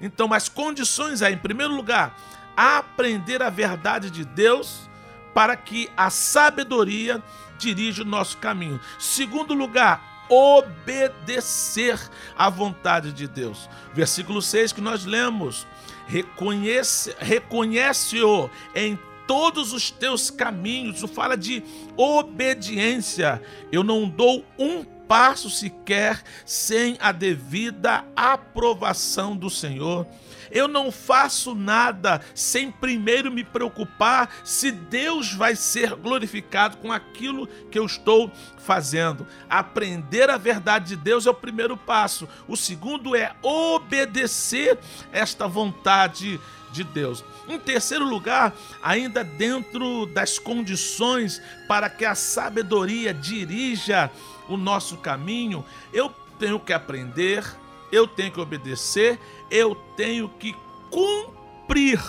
Então, 0.00 0.32
as 0.32 0.48
condições 0.48 1.22
é, 1.22 1.30
em 1.30 1.38
primeiro 1.38 1.74
lugar, 1.74 2.18
aprender 2.56 3.40
a 3.40 3.50
verdade 3.50 4.10
de 4.10 4.24
Deus 4.24 4.90
para 5.32 5.56
que 5.56 5.88
a 5.96 6.10
sabedoria 6.10 7.22
dirija 7.56 8.02
o 8.02 8.06
nosso 8.06 8.36
caminho. 8.38 8.80
Segundo 8.98 9.54
lugar, 9.54 10.26
obedecer 10.28 11.98
à 12.36 12.50
vontade 12.50 13.12
de 13.12 13.28
Deus. 13.28 13.68
Versículo 13.94 14.42
6 14.42 14.72
que 14.72 14.80
nós 14.80 15.04
lemos: 15.04 15.66
reconhece, 16.06 17.14
reconhece-o 17.18 18.50
em 18.74 18.98
todos 19.26 19.72
os 19.72 19.90
teus 19.90 20.30
caminhos. 20.30 20.96
Isso 20.96 21.08
fala 21.08 21.36
de 21.36 21.62
obediência. 21.96 23.42
Eu 23.70 23.82
não 23.82 24.08
dou 24.08 24.44
um 24.58 24.84
passo 24.84 25.50
sequer 25.50 26.22
sem 26.44 26.96
a 27.00 27.12
devida 27.12 28.04
aprovação 28.16 29.36
do 29.36 29.50
Senhor. 29.50 30.06
Eu 30.52 30.68
não 30.68 30.92
faço 30.92 31.54
nada 31.54 32.20
sem 32.34 32.70
primeiro 32.70 33.32
me 33.32 33.42
preocupar 33.42 34.30
se 34.44 34.70
Deus 34.70 35.32
vai 35.32 35.56
ser 35.56 35.94
glorificado 35.94 36.76
com 36.76 36.92
aquilo 36.92 37.46
que 37.70 37.78
eu 37.78 37.86
estou 37.86 38.30
fazendo. 38.58 39.26
Aprender 39.48 40.30
a 40.30 40.36
verdade 40.36 40.90
de 40.90 40.96
Deus 40.96 41.26
é 41.26 41.30
o 41.30 41.34
primeiro 41.34 41.76
passo. 41.76 42.28
O 42.46 42.56
segundo 42.56 43.16
é 43.16 43.34
obedecer 43.42 44.78
esta 45.10 45.48
vontade 45.48 46.38
de 46.70 46.84
Deus. 46.84 47.24
Em 47.48 47.58
terceiro 47.58 48.04
lugar, 48.04 48.54
ainda 48.82 49.22
dentro 49.22 50.06
das 50.06 50.38
condições 50.38 51.40
para 51.68 51.88
que 51.88 52.04
a 52.04 52.14
sabedoria 52.14 53.12
dirija 53.12 54.10
o 54.48 54.56
nosso 54.56 54.96
caminho, 54.96 55.64
eu 55.92 56.12
tenho 56.38 56.58
que 56.58 56.72
aprender, 56.72 57.44
eu 57.92 58.06
tenho 58.06 58.32
que 58.32 58.40
obedecer, 58.40 59.20
eu 59.52 59.74
tenho 59.74 60.30
que 60.30 60.56
cumprir 60.90 62.02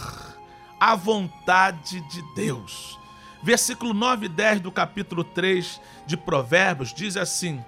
a 0.80 0.96
vontade 0.96 2.00
de 2.10 2.22
Deus. 2.34 2.98
Versículo 3.44 3.94
9 3.94 4.28
e 4.28 4.30
10 4.30 4.62
do 4.62 4.72
capítulo 4.72 5.26
3 5.26 5.82
de 6.06 6.16
Provérbios 6.16 6.94
diz 6.94 7.18
assim: 7.18 7.64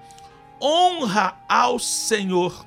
Honra 0.62 1.38
ao 1.50 1.78
Senhor 1.78 2.66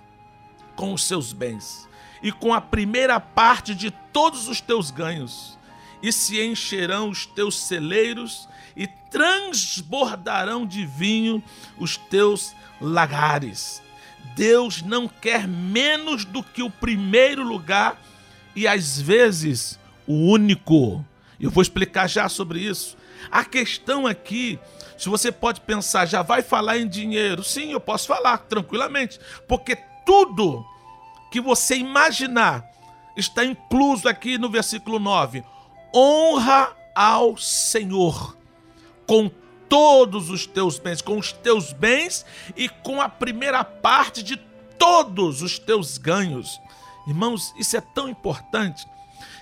com 0.76 0.92
os 0.92 1.04
seus 1.04 1.32
bens 1.32 1.88
e 2.22 2.30
com 2.30 2.52
a 2.52 2.60
primeira 2.60 3.18
parte 3.18 3.74
de 3.74 3.90
todos 3.90 4.46
os 4.46 4.60
teus 4.60 4.90
ganhos, 4.90 5.58
e 6.02 6.12
se 6.12 6.44
encherão 6.44 7.08
os 7.08 7.24
teus 7.24 7.58
celeiros 7.58 8.48
e 8.76 8.86
transbordarão 8.86 10.66
de 10.66 10.84
vinho 10.84 11.42
os 11.78 11.96
teus 11.96 12.54
lagares. 12.80 13.82
Deus 14.38 14.82
não 14.82 15.08
quer 15.08 15.48
menos 15.48 16.24
do 16.24 16.44
que 16.44 16.62
o 16.62 16.70
primeiro 16.70 17.42
lugar 17.42 18.00
e 18.54 18.68
às 18.68 19.00
vezes 19.00 19.76
o 20.06 20.14
único. 20.14 21.04
Eu 21.40 21.50
vou 21.50 21.60
explicar 21.60 22.06
já 22.06 22.28
sobre 22.28 22.60
isso. 22.60 22.96
A 23.32 23.44
questão 23.44 24.06
aqui, 24.06 24.56
se 24.96 25.08
você 25.08 25.32
pode 25.32 25.60
pensar, 25.62 26.06
já 26.06 26.22
vai 26.22 26.40
falar 26.40 26.78
em 26.78 26.86
dinheiro? 26.86 27.42
Sim, 27.42 27.72
eu 27.72 27.80
posso 27.80 28.06
falar 28.06 28.38
tranquilamente, 28.38 29.18
porque 29.48 29.76
tudo 30.06 30.64
que 31.32 31.40
você 31.40 31.76
imaginar 31.76 32.64
está 33.16 33.44
incluso 33.44 34.08
aqui 34.08 34.38
no 34.38 34.48
versículo 34.48 35.00
9. 35.00 35.42
Honra 35.92 36.76
ao 36.94 37.36
Senhor 37.36 38.38
com 39.04 39.28
todos 39.68 40.30
os 40.30 40.46
teus 40.46 40.78
bens, 40.78 41.02
com 41.02 41.18
os 41.18 41.32
teus 41.32 41.72
bens 41.72 42.24
e 42.56 42.68
com 42.68 43.00
a 43.00 43.08
primeira 43.08 43.62
parte 43.62 44.22
de 44.22 44.36
todos 44.78 45.42
os 45.42 45.58
teus 45.58 45.98
ganhos. 45.98 46.60
Irmãos, 47.06 47.54
isso 47.58 47.76
é 47.76 47.80
tão 47.80 48.08
importante 48.08 48.86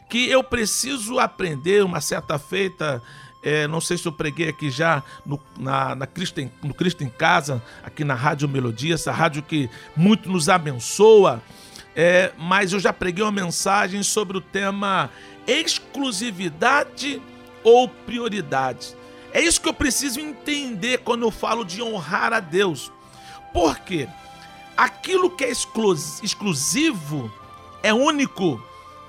que 0.08 0.28
eu 0.28 0.42
preciso 0.42 1.18
aprender. 1.18 1.84
Uma 1.84 2.00
certa 2.00 2.38
feita, 2.38 3.02
é, 3.42 3.66
não 3.66 3.80
sei 3.80 3.98
se 3.98 4.06
eu 4.06 4.12
preguei 4.12 4.48
aqui 4.48 4.70
já 4.70 5.02
no, 5.24 5.40
na, 5.58 5.94
na 5.94 6.06
Cristo, 6.06 6.40
em, 6.40 6.50
no 6.62 6.74
Cristo 6.74 7.04
em 7.04 7.08
Casa, 7.08 7.62
aqui 7.82 8.04
na 8.04 8.14
Rádio 8.14 8.48
Melodia, 8.48 8.94
essa 8.94 9.12
rádio 9.12 9.42
que 9.42 9.68
muito 9.96 10.30
nos 10.30 10.48
abençoa. 10.48 11.42
É, 11.94 12.32
mas 12.36 12.72
eu 12.72 12.80
já 12.80 12.92
preguei 12.92 13.24
uma 13.24 13.32
mensagem 13.32 14.02
sobre 14.02 14.36
o 14.36 14.40
tema 14.40 15.10
exclusividade 15.46 17.22
ou 17.64 17.88
prioridade. 17.88 18.95
É 19.36 19.40
isso 19.42 19.60
que 19.60 19.68
eu 19.68 19.74
preciso 19.74 20.18
entender 20.18 21.00
quando 21.00 21.20
eu 21.20 21.30
falo 21.30 21.62
de 21.62 21.82
honrar 21.82 22.32
a 22.32 22.40
Deus. 22.40 22.90
Por 23.52 23.78
quê? 23.80 24.08
Aquilo 24.74 25.28
que 25.28 25.44
é 25.44 25.50
exclusivo 25.50 27.30
é 27.82 27.92
único, 27.92 28.58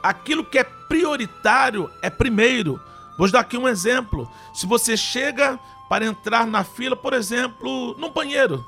aquilo 0.04 0.44
que 0.44 0.60
é 0.60 0.66
prioritário 0.66 1.90
é 2.02 2.10
primeiro. 2.10 2.78
Vou 3.18 3.32
dar 3.32 3.40
aqui 3.40 3.58
um 3.58 3.70
exemplo. 3.70 4.30
Se 4.54 4.66
você 4.66 4.98
chega 4.98 5.58
para 5.88 6.06
entrar 6.06 6.46
na 6.46 6.62
fila, 6.66 6.98
por 6.98 7.14
exemplo, 7.14 7.96
num 7.98 8.12
banheiro 8.12 8.66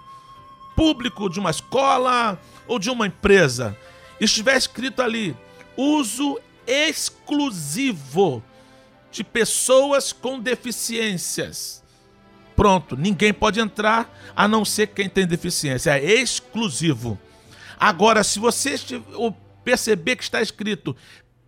público 0.77 1.29
de 1.29 1.41
uma 1.41 1.49
escola 1.49 2.39
ou 2.69 2.79
de 2.79 2.89
uma 2.89 3.05
empresa, 3.05 3.77
estiver 4.17 4.55
escrito 4.55 5.01
ali 5.01 5.35
uso 5.75 6.39
exclusivo 6.65 8.41
de 9.11 9.23
pessoas 9.23 10.11
com 10.13 10.39
deficiências. 10.39 11.83
Pronto, 12.55 12.97
ninguém 12.97 13.33
pode 13.33 13.59
entrar 13.59 14.13
a 14.35 14.47
não 14.47 14.65
ser 14.65 14.87
quem 14.87 15.07
tem 15.07 15.25
deficiência, 15.25 15.97
é 15.97 16.03
exclusivo. 16.03 17.17
Agora, 17.79 18.23
se 18.23 18.37
você 18.39 18.75
perceber 19.63 20.17
que 20.17 20.23
está 20.23 20.41
escrito 20.41 20.95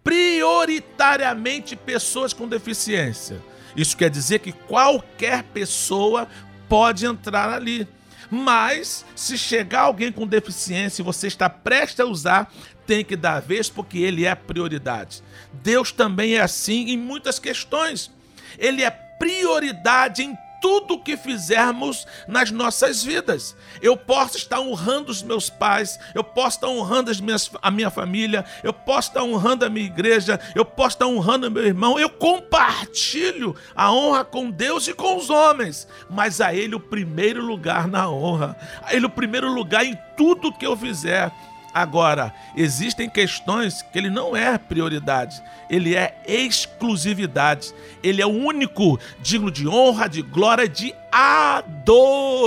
prioritariamente 0.03 1.75
pessoas 1.75 2.33
com 2.33 2.47
deficiência, 2.47 3.41
isso 3.75 3.97
quer 3.97 4.09
dizer 4.09 4.39
que 4.39 4.51
qualquer 4.51 5.43
pessoa 5.43 6.27
pode 6.69 7.05
entrar 7.05 7.49
ali. 7.49 7.87
Mas 8.29 9.05
se 9.13 9.37
chegar 9.37 9.81
alguém 9.81 10.09
com 10.09 10.25
deficiência 10.25 11.01
e 11.01 11.05
você 11.05 11.27
está 11.27 11.49
prestes 11.49 11.99
a 11.99 12.05
usar, 12.05 12.53
tem 12.91 13.05
que 13.05 13.15
dar 13.15 13.39
vez 13.39 13.69
porque 13.69 13.99
ele 13.99 14.25
é 14.25 14.35
prioridade. 14.35 15.23
Deus 15.53 15.93
também 15.93 16.35
é 16.35 16.41
assim 16.41 16.89
em 16.89 16.97
muitas 16.97 17.39
questões. 17.39 18.11
Ele 18.59 18.83
é 18.83 18.91
prioridade 18.91 20.23
em 20.23 20.37
tudo 20.61 20.99
que 20.99 21.15
fizermos 21.15 22.05
nas 22.27 22.51
nossas 22.51 23.01
vidas. 23.01 23.55
Eu 23.81 23.95
posso 23.95 24.35
estar 24.35 24.59
honrando 24.59 25.09
os 25.09 25.23
meus 25.23 25.49
pais, 25.49 25.97
eu 26.13 26.21
posso 26.21 26.57
estar 26.57 26.67
honrando 26.67 27.09
as 27.09 27.21
minhas, 27.21 27.49
a 27.61 27.71
minha 27.71 27.89
família, 27.89 28.43
eu 28.61 28.73
posso 28.73 29.07
estar 29.07 29.23
honrando 29.23 29.63
a 29.63 29.69
minha 29.69 29.85
igreja, 29.85 30.37
eu 30.53 30.65
posso 30.65 30.97
estar 30.97 31.07
honrando 31.07 31.49
meu 31.49 31.65
irmão. 31.65 31.97
Eu 31.97 32.09
compartilho 32.09 33.55
a 33.73 33.89
honra 33.89 34.25
com 34.25 34.51
Deus 34.51 34.85
e 34.89 34.93
com 34.93 35.15
os 35.15 35.29
homens, 35.29 35.87
mas 36.09 36.41
a 36.41 36.53
Ele 36.53 36.75
o 36.75 36.79
primeiro 36.79 37.41
lugar 37.41 37.87
na 37.87 38.09
honra, 38.09 38.57
a 38.83 38.93
Ele 38.93 39.05
o 39.05 39.09
primeiro 39.09 39.49
lugar 39.49 39.85
em 39.85 39.97
tudo 40.17 40.51
que 40.51 40.67
eu 40.67 40.75
fizer. 40.75 41.31
Agora, 41.73 42.33
existem 42.55 43.09
questões 43.09 43.81
que 43.81 43.97
ele 43.97 44.09
não 44.09 44.35
é 44.35 44.57
prioridade, 44.57 45.41
ele 45.69 45.95
é 45.95 46.21
exclusividade. 46.27 47.73
Ele 48.03 48.21
é 48.21 48.25
o 48.25 48.29
único 48.29 48.99
digno 49.21 49.49
de 49.49 49.65
honra, 49.67 50.09
de 50.09 50.21
glória, 50.21 50.67
de 50.67 50.93
adoração. 51.11 52.37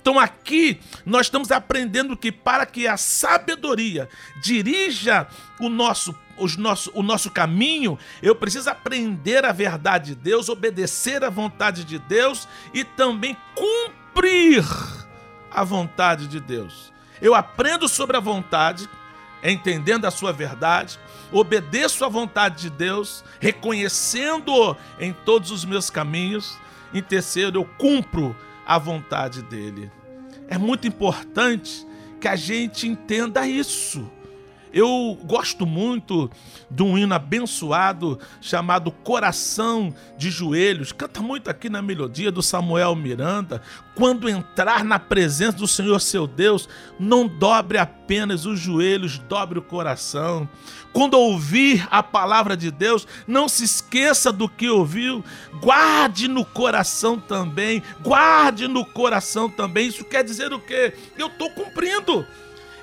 Então 0.00 0.18
aqui 0.18 0.80
nós 1.06 1.26
estamos 1.26 1.50
aprendendo 1.52 2.16
que 2.16 2.30
para 2.32 2.66
que 2.66 2.86
a 2.86 2.96
sabedoria 2.98 4.08
dirija 4.42 5.26
o 5.60 5.68
nosso 5.68 6.14
os 6.36 6.56
nosso, 6.56 6.90
o 6.94 7.02
nosso 7.02 7.30
caminho, 7.30 7.98
eu 8.22 8.34
preciso 8.34 8.68
aprender 8.68 9.44
a 9.44 9.52
verdade 9.52 10.06
de 10.06 10.14
Deus, 10.16 10.48
obedecer 10.48 11.22
à 11.22 11.30
vontade 11.30 11.84
de 11.84 11.98
Deus 12.00 12.48
e 12.74 12.82
também 12.82 13.36
cumprir 13.54 14.64
a 15.50 15.62
vontade 15.62 16.26
de 16.26 16.40
Deus. 16.40 16.91
Eu 17.22 17.36
aprendo 17.36 17.88
sobre 17.88 18.16
a 18.16 18.20
vontade, 18.20 18.90
entendendo 19.44 20.06
a 20.06 20.10
sua 20.10 20.32
verdade, 20.32 20.98
obedeço 21.30 22.04
à 22.04 22.08
vontade 22.08 22.62
de 22.62 22.70
Deus, 22.70 23.24
reconhecendo 23.38 24.76
em 24.98 25.12
todos 25.12 25.52
os 25.52 25.64
meus 25.64 25.88
caminhos. 25.88 26.58
Em 26.92 27.00
terceiro, 27.00 27.60
eu 27.60 27.64
cumpro 27.78 28.36
a 28.66 28.76
vontade 28.76 29.40
dele. 29.40 29.88
É 30.48 30.58
muito 30.58 30.88
importante 30.88 31.86
que 32.20 32.26
a 32.26 32.34
gente 32.34 32.88
entenda 32.88 33.46
isso. 33.46 34.10
Eu 34.72 35.18
gosto 35.24 35.66
muito 35.66 36.30
de 36.70 36.82
um 36.82 36.96
hino 36.96 37.14
abençoado 37.14 38.18
chamado 38.40 38.90
Coração 38.90 39.94
de 40.16 40.30
Joelhos. 40.30 40.92
Canta 40.92 41.20
muito 41.20 41.50
aqui 41.50 41.68
na 41.68 41.82
melodia 41.82 42.32
do 42.32 42.42
Samuel 42.42 42.96
Miranda. 42.96 43.60
Quando 43.94 44.30
entrar 44.30 44.82
na 44.82 44.98
presença 44.98 45.58
do 45.58 45.68
Senhor 45.68 46.00
seu 46.00 46.26
Deus, 46.26 46.68
não 46.98 47.28
dobre 47.28 47.76
apenas 47.76 48.46
os 48.46 48.58
joelhos, 48.58 49.18
dobre 49.18 49.58
o 49.58 49.62
coração. 49.62 50.48
Quando 50.92 51.14
ouvir 51.14 51.86
a 51.90 52.02
palavra 52.02 52.56
de 52.56 52.70
Deus, 52.70 53.06
não 53.26 53.48
se 53.48 53.64
esqueça 53.64 54.32
do 54.32 54.48
que 54.48 54.70
ouviu, 54.70 55.22
guarde 55.60 56.28
no 56.28 56.44
coração 56.44 57.18
também, 57.18 57.82
guarde 58.00 58.66
no 58.66 58.84
coração 58.86 59.50
também. 59.50 59.88
Isso 59.88 60.04
quer 60.04 60.24
dizer 60.24 60.52
o 60.52 60.58
quê? 60.58 60.94
Eu 61.18 61.26
estou 61.26 61.50
cumprindo. 61.50 62.26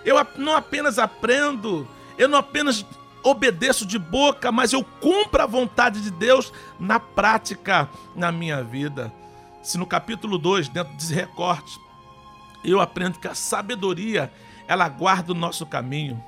Eu 0.05 0.15
não 0.37 0.55
apenas 0.55 0.97
aprendo, 0.97 1.87
eu 2.17 2.27
não 2.27 2.39
apenas 2.39 2.85
obedeço 3.23 3.85
de 3.85 3.99
boca, 3.99 4.51
mas 4.51 4.73
eu 4.73 4.83
cumpro 4.83 5.41
a 5.41 5.45
vontade 5.45 6.01
de 6.01 6.11
Deus 6.11 6.51
na 6.79 6.99
prática 6.99 7.89
na 8.15 8.31
minha 8.31 8.63
vida. 8.63 9.11
Se 9.61 9.77
no 9.77 9.85
capítulo 9.85 10.37
2, 10.37 10.69
dentro 10.69 10.93
desse 10.93 11.13
recorte, 11.13 11.79
eu 12.63 12.79
aprendo 12.79 13.19
que 13.19 13.27
a 13.27 13.35
sabedoria, 13.35 14.31
ela 14.67 14.87
guarda 14.87 15.31
o 15.31 15.35
nosso 15.35 15.65
caminho. 15.65 16.23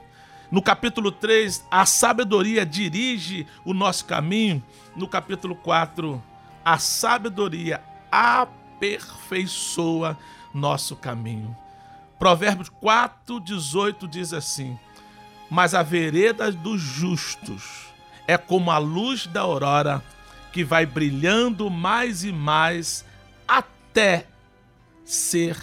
No 0.52 0.62
capítulo 0.62 1.12
3, 1.12 1.66
a 1.72 1.86
sabedoria 1.86 2.66
dirige 2.66 3.48
o 3.64 3.74
nosso 3.74 4.06
caminho. 4.06 4.62
No 4.96 5.08
capítulo 5.08 5.56
4, 5.56 6.22
a 6.64 6.78
sabedoria 6.78 7.82
aperfeiçoa 8.12 10.18
nosso 10.54 10.96
caminho. 10.98 11.56
Provérbios 12.22 12.70
4, 12.70 13.40
18 13.40 14.08
diz 14.08 14.32
assim: 14.32 14.78
Mas 15.50 15.74
a 15.74 15.82
vereda 15.82 16.52
dos 16.52 16.80
justos 16.80 17.88
é 18.28 18.38
como 18.38 18.70
a 18.70 18.78
luz 18.78 19.26
da 19.26 19.42
aurora 19.42 20.04
que 20.54 20.64
vai 20.64 20.86
brilhando 20.86 21.68
mais 21.68 22.24
e 22.24 22.32
mais 22.32 23.04
até 23.48 24.28
ser 25.04 25.58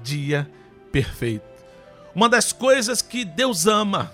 dia 0.00 0.48
perfeito. 0.92 1.44
Uma 2.14 2.28
das 2.28 2.52
coisas 2.52 3.02
que 3.02 3.24
Deus 3.24 3.66
ama, 3.66 4.12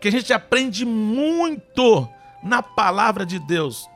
que 0.00 0.08
a 0.08 0.10
gente 0.10 0.32
aprende 0.32 0.86
muito 0.86 2.08
na 2.42 2.62
palavra 2.62 3.26
de 3.26 3.38
Deus, 3.38 3.86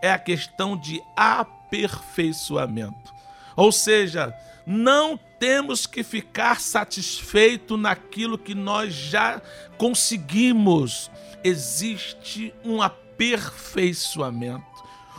é 0.00 0.10
a 0.10 0.18
questão 0.18 0.74
de 0.74 1.02
aperfeiçoamento. 1.14 3.12
Ou 3.54 3.70
seja, 3.70 4.34
não 4.66 5.20
temos 5.42 5.88
que 5.88 6.04
ficar 6.04 6.60
satisfeito 6.60 7.76
naquilo 7.76 8.38
que 8.38 8.54
nós 8.54 8.94
já 8.94 9.42
conseguimos. 9.76 11.10
Existe 11.42 12.54
um 12.64 12.80
aperfeiçoamento. 12.80 14.71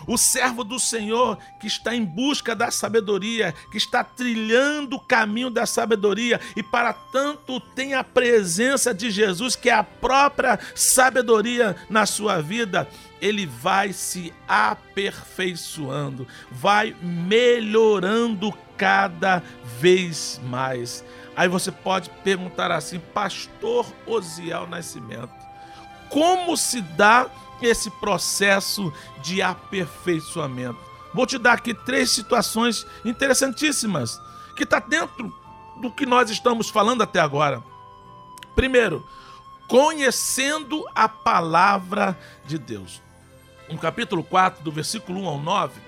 O 0.08 0.18
servo 0.18 0.64
do 0.64 0.80
Senhor 0.80 1.38
que 1.60 1.68
está 1.68 1.96
em 1.96 2.04
busca 2.04 2.56
da 2.56 2.72
sabedoria, 2.72 3.54
que 3.72 3.78
está 3.78 4.04
trilhando 4.04 4.98
o 4.98 5.00
caminho 5.00 5.50
da 5.50 5.66
sabedoria 5.66 6.40
e 6.56 6.64
para 6.64 6.94
tanto 6.94 7.60
tem 7.60 7.94
a 7.94 8.04
presença 8.04 8.94
de 8.94 9.10
Jesus, 9.10 9.56
que 9.56 9.70
é 9.70 9.74
a 9.74 9.84
própria 9.84 10.60
sabedoria 10.76 11.76
na 11.90 12.06
sua 12.06 12.42
vida, 12.42 12.88
ele 13.22 13.46
vai 13.46 13.94
se 13.94 14.34
aperfeiçoando, 14.48 16.28
vai 16.52 16.96
melhorando 17.02 18.54
cada 18.78 19.42
vez 19.80 20.42
mais. 20.44 21.06
Aí 21.36 21.48
você 21.48 21.72
pode 21.72 22.10
perguntar 22.24 22.72
assim, 22.72 23.00
Pastor 23.00 23.86
Osiel 24.06 24.68
Nascimento, 24.68 25.34
como 26.14 26.56
se 26.56 26.80
dá 26.80 27.28
esse 27.60 27.90
processo 27.90 28.94
de 29.24 29.42
aperfeiçoamento? 29.42 30.78
Vou 31.12 31.26
te 31.26 31.40
dar 31.40 31.54
aqui 31.54 31.74
três 31.74 32.12
situações 32.12 32.86
interessantíssimas 33.04 34.22
que 34.56 34.62
está 34.64 34.78
dentro 34.78 35.36
do 35.82 35.90
que 35.90 36.06
nós 36.06 36.30
estamos 36.30 36.70
falando 36.70 37.02
até 37.02 37.20
agora. 37.20 37.64
Primeiro, 38.56 39.04
conhecendo 39.68 40.86
a 40.94 41.10
palavra 41.10 42.16
de 42.46 42.60
Deus. 42.60 43.02
No 43.68 43.80
capítulo 43.80 44.24
4, 44.24 44.64
do 44.64 44.72
versículo 44.72 45.22
1 45.22 45.28
ao 45.28 45.40
9, 45.40 45.82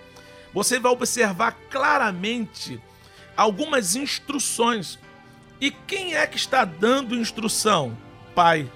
você 0.51 0.79
vai 0.79 0.91
observar 0.91 1.55
claramente 1.69 2.81
algumas 3.37 3.95
instruções. 3.95 4.97
E 5.61 5.69
quem 5.69 6.15
é 6.15 6.25
que 6.25 6.37
está 6.37 6.65
dando 6.65 7.15
instrução? 7.15 7.95
Pai. 8.33 8.71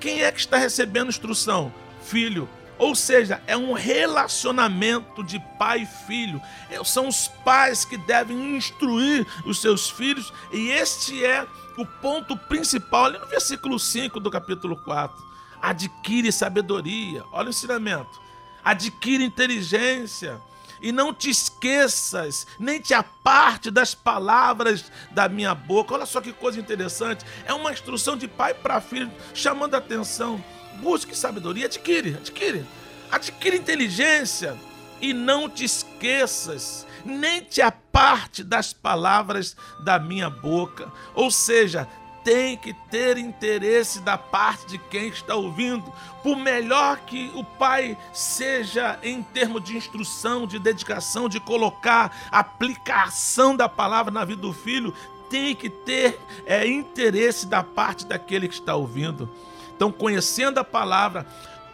Quem 0.00 0.22
é 0.22 0.32
que 0.32 0.40
está 0.40 0.56
recebendo 0.56 1.08
instrução? 1.08 1.72
Filho. 2.02 2.48
Ou 2.78 2.94
seja, 2.94 3.40
é 3.46 3.56
um 3.56 3.72
relacionamento 3.72 5.24
de 5.24 5.40
pai 5.58 5.82
e 5.82 6.06
filho. 6.06 6.40
É, 6.70 6.82
São 6.84 7.08
os 7.08 7.28
pais 7.28 7.84
que 7.84 7.96
devem 7.96 8.56
instruir 8.56 9.26
os 9.46 9.60
seus 9.60 9.88
filhos, 9.88 10.32
e 10.52 10.68
este 10.68 11.24
é 11.24 11.46
o 11.78 11.86
ponto 11.86 12.36
principal 12.36 13.06
ali 13.06 13.18
no 13.18 13.26
versículo 13.26 13.78
5 13.78 14.20
do 14.20 14.30
capítulo 14.30 14.76
4. 14.76 15.16
Adquire 15.60 16.30
sabedoria. 16.30 17.24
Olha 17.32 17.46
o 17.46 17.50
ensinamento. 17.50 18.20
Adquire 18.62 19.24
inteligência 19.24 20.40
e 20.80 20.92
não 20.92 21.12
te 21.12 21.30
esqueças, 21.30 22.46
nem 22.58 22.80
te 22.80 22.94
aparte 22.94 23.70
das 23.70 23.94
palavras 23.94 24.90
da 25.10 25.28
minha 25.28 25.54
boca. 25.54 25.94
Olha 25.94 26.06
só 26.06 26.20
que 26.20 26.32
coisa 26.32 26.60
interessante. 26.60 27.24
É 27.44 27.52
uma 27.52 27.72
instrução 27.72 28.16
de 28.16 28.28
pai 28.28 28.54
para 28.54 28.80
filho, 28.80 29.10
chamando 29.34 29.74
a 29.74 29.78
atenção. 29.78 30.42
Busque 30.80 31.16
sabedoria, 31.16 31.66
adquire, 31.66 32.14
adquire. 32.14 32.64
Adquire 33.10 33.56
inteligência 33.56 34.56
e 35.00 35.12
não 35.12 35.48
te 35.48 35.64
esqueças, 35.64 36.86
nem 37.04 37.40
te 37.40 37.60
aparte 37.60 38.42
das 38.42 38.72
palavras 38.72 39.56
da 39.80 39.98
minha 39.98 40.28
boca. 40.28 40.90
Ou 41.14 41.30
seja, 41.30 41.88
tem 42.26 42.56
que 42.56 42.72
ter 42.72 43.18
interesse 43.18 44.00
da 44.00 44.18
parte 44.18 44.66
de 44.66 44.78
quem 44.78 45.06
está 45.06 45.36
ouvindo. 45.36 45.92
Por 46.24 46.36
melhor 46.36 46.98
que 47.06 47.30
o 47.36 47.44
pai 47.44 47.96
seja 48.12 48.98
em 49.00 49.22
termos 49.22 49.62
de 49.62 49.76
instrução, 49.76 50.44
de 50.44 50.58
dedicação, 50.58 51.28
de 51.28 51.38
colocar 51.38 52.28
aplicação 52.32 53.54
da 53.54 53.68
palavra 53.68 54.12
na 54.12 54.24
vida 54.24 54.42
do 54.42 54.52
filho, 54.52 54.92
tem 55.30 55.54
que 55.54 55.70
ter 55.70 56.18
é, 56.44 56.66
interesse 56.66 57.46
da 57.46 57.62
parte 57.62 58.04
daquele 58.04 58.48
que 58.48 58.54
está 58.54 58.74
ouvindo. 58.74 59.30
Então, 59.76 59.92
conhecendo 59.92 60.58
a 60.58 60.64
palavra, 60.64 61.24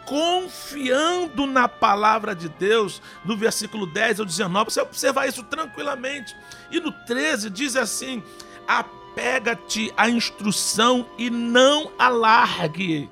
confiando 0.05 1.47
na 1.47 1.67
palavra 1.67 2.35
de 2.35 2.51
Deus, 2.51 3.01
no 3.25 3.39
versículo 3.39 3.87
10 3.87 4.21
ao 4.21 4.27
19, 4.27 4.71
você 4.71 4.83
observar 4.83 5.27
isso 5.27 5.43
tranquilamente. 5.45 6.37
E 6.71 6.79
no 6.79 6.93
13 6.93 7.49
diz 7.49 7.75
assim: 7.75 8.23
apega-te 9.13 9.93
à 9.97 10.09
instrução 10.09 11.07
e 11.19 11.29
não 11.29 11.93
alargue. 11.99 13.11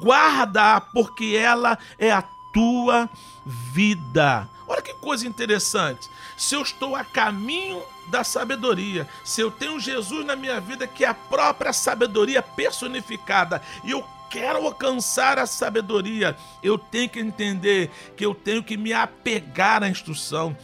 Guarda, 0.00 0.80
porque 0.80 1.36
ela 1.40 1.78
é 1.98 2.12
a 2.12 2.22
tua 2.52 3.08
vida. 3.46 4.48
Olha 4.68 4.82
que 4.82 4.92
coisa 4.94 5.26
interessante. 5.26 6.08
Se 6.36 6.54
eu 6.54 6.60
estou 6.60 6.94
a 6.94 7.02
caminho 7.02 7.82
da 8.08 8.22
sabedoria, 8.22 9.08
se 9.24 9.40
eu 9.40 9.50
tenho 9.50 9.80
Jesus 9.80 10.26
na 10.26 10.36
minha 10.36 10.60
vida, 10.60 10.86
que 10.86 11.04
é 11.04 11.08
a 11.08 11.14
própria 11.14 11.72
sabedoria 11.72 12.42
personificada, 12.42 13.62
e 13.84 13.92
eu 13.92 14.04
quero 14.28 14.66
alcançar 14.66 15.38
a 15.38 15.46
sabedoria, 15.46 16.36
eu 16.62 16.76
tenho 16.76 17.08
que 17.08 17.20
entender 17.20 17.90
que 18.16 18.26
eu 18.26 18.34
tenho 18.34 18.62
que 18.62 18.76
me 18.76 18.92
apegar 18.92 19.82
à 19.82 19.88
instrução. 19.88 20.54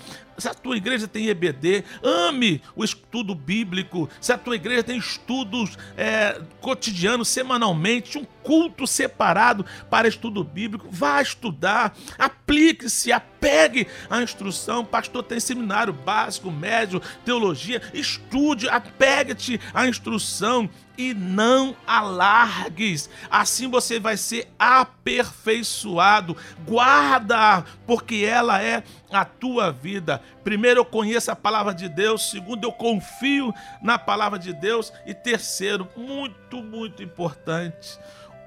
Se 0.43 0.49
a 0.49 0.55
tua 0.55 0.77
igreja 0.77 1.07
tem 1.07 1.29
EBD, 1.29 1.85
ame 2.03 2.61
o 2.75 2.83
estudo 2.83 3.33
bíblico. 3.33 4.11
Se 4.21 4.33
a 4.33 4.37
tua 4.37 4.57
igreja 4.57 4.83
tem 4.83 4.99
estudos 4.99 5.79
é, 5.97 6.41
cotidianos, 6.61 7.29
semanalmente, 7.29 8.19
um 8.19 8.25
culto 8.43 8.85
separado 8.85 9.65
para 9.89 10.09
estudo 10.09 10.43
bíblico, 10.43 10.89
vá 10.91 11.23
estudar, 11.23 11.97
aplique-se, 12.19 13.13
apegue 13.13 13.87
à 14.11 14.21
instrução. 14.21 14.85
Pastor, 14.85 15.23
tem 15.23 15.39
seminário 15.39 15.93
básico, 15.93 16.51
médio, 16.51 17.01
teologia. 17.25 17.81
Estude, 17.95 18.69
apegue-te 18.69 19.61
à 19.73 19.87
instrução 19.87 20.69
e 20.97 21.15
não 21.15 21.77
alargues. 21.87 23.09
Assim 23.31 23.69
você 23.69 23.99
vai 23.99 24.17
ser 24.17 24.49
aperfeiçoado. 24.59 26.37
Guarda, 26.67 27.65
porque 27.87 28.25
ela 28.27 28.63
é 28.63 28.83
a 29.11 29.25
tua 29.25 29.71
vida. 29.71 30.23
Primeiro, 30.43 30.81
eu 30.81 30.85
conheço 30.85 31.31
a 31.31 31.37
palavra 31.37 31.75
de 31.75 31.89
Deus. 31.89 32.31
Segundo, 32.31 32.65
eu 32.65 32.73
confio 32.73 33.53
na 33.83 33.99
palavra 33.99 34.39
de 34.39 34.53
Deus. 34.53 34.93
E 35.07 35.15
terceiro, 35.15 35.89
muito, 35.97 36.63
muito 36.63 37.03
importante, 37.03 37.99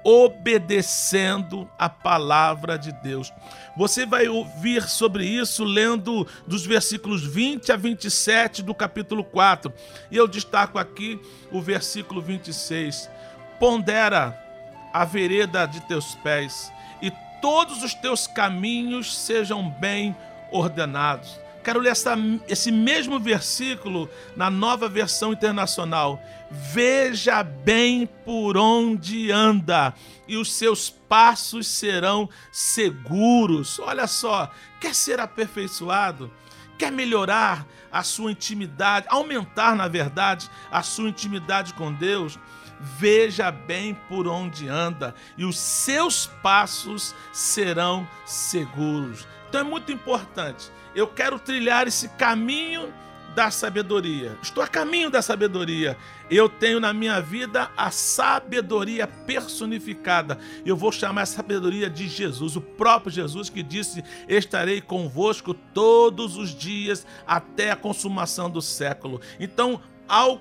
obedecendo 0.08 1.68
a 1.76 1.88
palavra 1.88 2.78
de 2.78 2.92
Deus. 2.92 3.32
Você 3.76 4.06
vai 4.06 4.28
ouvir 4.28 4.84
sobre 4.84 5.26
isso 5.26 5.64
lendo 5.64 6.24
dos 6.46 6.64
versículos 6.64 7.26
20 7.26 7.72
a 7.72 7.76
27 7.76 8.62
do 8.62 8.72
capítulo 8.72 9.24
4. 9.24 9.72
E 10.08 10.16
eu 10.16 10.28
destaco 10.28 10.78
aqui 10.78 11.20
o 11.50 11.60
versículo 11.60 12.22
26. 12.22 13.10
Pondera 13.58 14.40
a 14.92 15.04
vereda 15.04 15.66
de 15.66 15.80
teus 15.88 16.14
pés, 16.14 16.72
e 17.02 17.10
todos 17.42 17.82
os 17.82 17.92
teus 17.92 18.28
caminhos 18.28 19.12
sejam 19.12 19.68
bem 19.68 20.14
ordenados. 20.52 21.40
Quero 21.66 21.80
ler 21.80 21.90
essa, 21.90 22.14
esse 22.46 22.70
mesmo 22.70 23.18
versículo 23.18 24.08
na 24.36 24.48
nova 24.48 24.88
versão 24.88 25.32
internacional. 25.32 26.22
Veja 26.48 27.42
bem 27.42 28.06
por 28.24 28.56
onde 28.56 29.32
anda, 29.32 29.92
e 30.28 30.36
os 30.36 30.52
seus 30.52 30.88
passos 30.88 31.66
serão 31.66 32.30
seguros. 32.52 33.80
Olha 33.80 34.06
só, 34.06 34.48
quer 34.80 34.94
ser 34.94 35.18
aperfeiçoado? 35.18 36.30
Quer 36.78 36.92
melhorar 36.92 37.66
a 37.90 38.04
sua 38.04 38.30
intimidade, 38.30 39.08
aumentar, 39.10 39.74
na 39.74 39.88
verdade, 39.88 40.48
a 40.70 40.84
sua 40.84 41.08
intimidade 41.08 41.74
com 41.74 41.92
Deus? 41.92 42.38
Veja 42.78 43.50
bem 43.50 43.92
por 44.08 44.28
onde 44.28 44.68
anda, 44.68 45.16
e 45.36 45.44
os 45.44 45.58
seus 45.58 46.26
passos 46.44 47.12
serão 47.32 48.08
seguros. 48.24 49.26
Então 49.48 49.62
é 49.62 49.64
muito 49.64 49.90
importante. 49.90 50.70
Eu 50.96 51.06
quero 51.06 51.38
trilhar 51.38 51.86
esse 51.86 52.08
caminho 52.08 52.90
da 53.34 53.50
sabedoria. 53.50 54.38
Estou 54.42 54.64
a 54.64 54.66
caminho 54.66 55.10
da 55.10 55.20
sabedoria. 55.20 55.94
Eu 56.30 56.48
tenho 56.48 56.80
na 56.80 56.90
minha 56.94 57.20
vida 57.20 57.70
a 57.76 57.90
sabedoria 57.90 59.06
personificada. 59.06 60.38
Eu 60.64 60.74
vou 60.74 60.90
chamar 60.90 61.22
a 61.22 61.26
sabedoria 61.26 61.90
de 61.90 62.08
Jesus, 62.08 62.56
o 62.56 62.62
próprio 62.62 63.12
Jesus 63.12 63.50
que 63.50 63.62
disse: 63.62 64.02
Estarei 64.26 64.80
convosco 64.80 65.52
todos 65.52 66.38
os 66.38 66.54
dias 66.54 67.06
até 67.26 67.70
a 67.70 67.76
consumação 67.76 68.48
do 68.48 68.62
século. 68.62 69.20
Então, 69.38 69.82
ao 70.08 70.40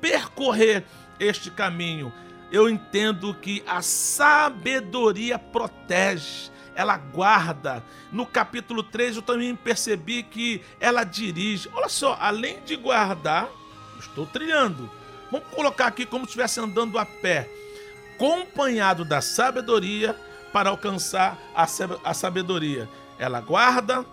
percorrer 0.00 0.82
este 1.20 1.48
caminho, 1.48 2.12
eu 2.50 2.68
entendo 2.68 3.32
que 3.34 3.62
a 3.68 3.80
sabedoria 3.80 5.38
protege, 5.38 6.50
ela 6.74 6.96
guarda. 6.96 7.84
No 8.10 8.24
capítulo 8.26 8.82
3 8.82 9.16
eu 9.16 9.22
também 9.22 9.54
percebi 9.54 10.22
que 10.22 10.62
ela 10.80 11.04
dirige. 11.04 11.68
Olha 11.74 11.88
só, 11.88 12.16
além 12.20 12.60
de 12.64 12.76
guardar, 12.76 13.48
estou 13.98 14.26
trilhando. 14.26 14.90
Vamos 15.30 15.46
colocar 15.48 15.86
aqui 15.86 16.04
como 16.06 16.24
se 16.24 16.30
estivesse 16.30 16.60
andando 16.60 16.98
a 16.98 17.04
pé, 17.06 17.48
acompanhado 18.14 19.04
da 19.04 19.20
sabedoria 19.20 20.14
para 20.52 20.70
alcançar 20.70 21.38
a 21.54 21.66
sab- 21.66 21.98
a 22.04 22.14
sabedoria. 22.14 22.88
Ela 23.18 23.40
guarda, 23.40 24.04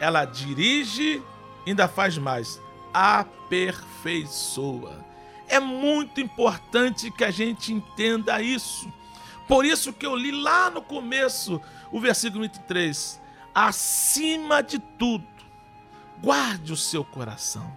ela 0.00 0.24
dirige, 0.24 1.22
ainda 1.66 1.86
faz 1.88 2.16
mais, 2.18 2.60
aperfeiçoa. 3.82 5.04
É 5.48 5.58
muito 5.60 6.20
importante 6.20 7.10
que 7.10 7.24
a 7.24 7.30
gente 7.30 7.72
entenda 7.72 8.40
isso. 8.40 8.90
Por 9.52 9.66
isso 9.66 9.92
que 9.92 10.06
eu 10.06 10.16
li 10.16 10.30
lá 10.30 10.70
no 10.70 10.80
começo 10.80 11.60
o 11.90 12.00
versículo 12.00 12.40
23. 12.40 13.20
Acima 13.54 14.62
de 14.62 14.78
tudo, 14.78 15.26
guarde 16.22 16.72
o 16.72 16.76
seu 16.76 17.04
coração. 17.04 17.70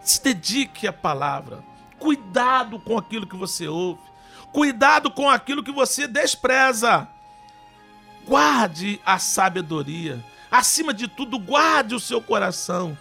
Se 0.00 0.20
dedique 0.20 0.88
à 0.88 0.92
palavra. 0.92 1.62
Cuidado 2.00 2.80
com 2.80 2.98
aquilo 2.98 3.28
que 3.28 3.36
você 3.36 3.68
ouve. 3.68 4.00
Cuidado 4.50 5.08
com 5.08 5.30
aquilo 5.30 5.62
que 5.62 5.70
você 5.70 6.08
despreza. 6.08 7.06
Guarde 8.26 9.00
a 9.06 9.20
sabedoria. 9.20 10.18
Acima 10.50 10.92
de 10.92 11.06
tudo, 11.06 11.38
guarde 11.38 11.94
o 11.94 12.00
seu 12.00 12.20
coração, 12.20 12.98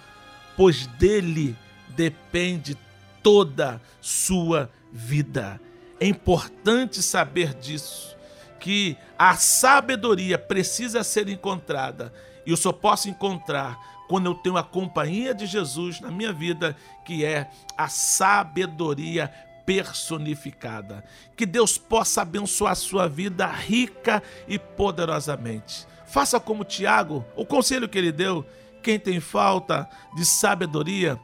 pois 0.55 0.85
dele 0.85 1.57
depende 1.95 2.77
toda 3.23 3.81
sua 3.99 4.69
vida. 4.91 5.59
É 5.99 6.07
importante 6.07 7.01
saber 7.01 7.53
disso, 7.53 8.15
que 8.59 8.97
a 9.17 9.35
sabedoria 9.35 10.37
precisa 10.37 11.03
ser 11.03 11.27
encontrada 11.29 12.13
e 12.45 12.51
eu 12.51 12.57
só 12.57 12.71
posso 12.71 13.09
encontrar 13.09 13.77
quando 14.07 14.25
eu 14.25 14.33
tenho 14.33 14.57
a 14.57 14.63
companhia 14.63 15.35
de 15.35 15.45
Jesus 15.45 15.99
na 16.01 16.09
minha 16.09 16.33
vida, 16.33 16.75
que 17.05 17.23
é 17.23 17.49
a 17.77 17.87
sabedoria 17.87 19.31
personificada. 19.67 21.03
Que 21.37 21.45
Deus 21.45 21.77
possa 21.77 22.23
abençoar 22.23 22.71
a 22.71 22.75
sua 22.75 23.07
vida 23.07 23.45
rica 23.45 24.23
e 24.47 24.57
poderosamente. 24.57 25.85
Faça 26.07 26.39
como 26.39 26.63
Tiago, 26.63 27.23
o 27.35 27.45
conselho 27.45 27.87
que 27.87 27.99
ele 27.99 28.11
deu: 28.11 28.43
quem 28.81 28.97
tem 28.97 29.19
falta 29.19 29.87
de 30.15 30.25
sabedoria, 30.25 31.19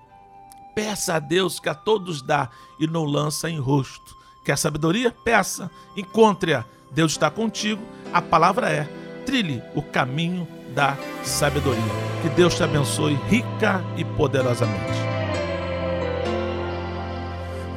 peça 0.76 1.16
a 1.16 1.20
Deus 1.20 1.60
que 1.60 1.70
a 1.70 1.74
todos 1.74 2.22
dá 2.22 2.52
e 2.80 2.86
não 2.86 3.04
lança 3.04 3.50
em 3.50 3.58
rosto. 3.58 4.15
Quer 4.46 4.60
sabedoria? 4.60 5.12
Peça, 5.24 5.72
encontre-a. 5.98 6.64
Deus 6.92 7.14
está 7.14 7.32
contigo. 7.32 7.82
A 8.14 8.22
palavra 8.22 8.70
é: 8.70 8.88
trilhe 9.26 9.62
o 9.74 9.82
caminho 9.82 10.48
da 10.76 10.96
sabedoria. 11.24 11.82
Que 12.22 12.30
Deus 12.30 12.54
te 12.54 12.64
abençoe 12.64 13.16
rica 13.28 13.84
e 13.98 14.06
poderosamente. 14.06 15.00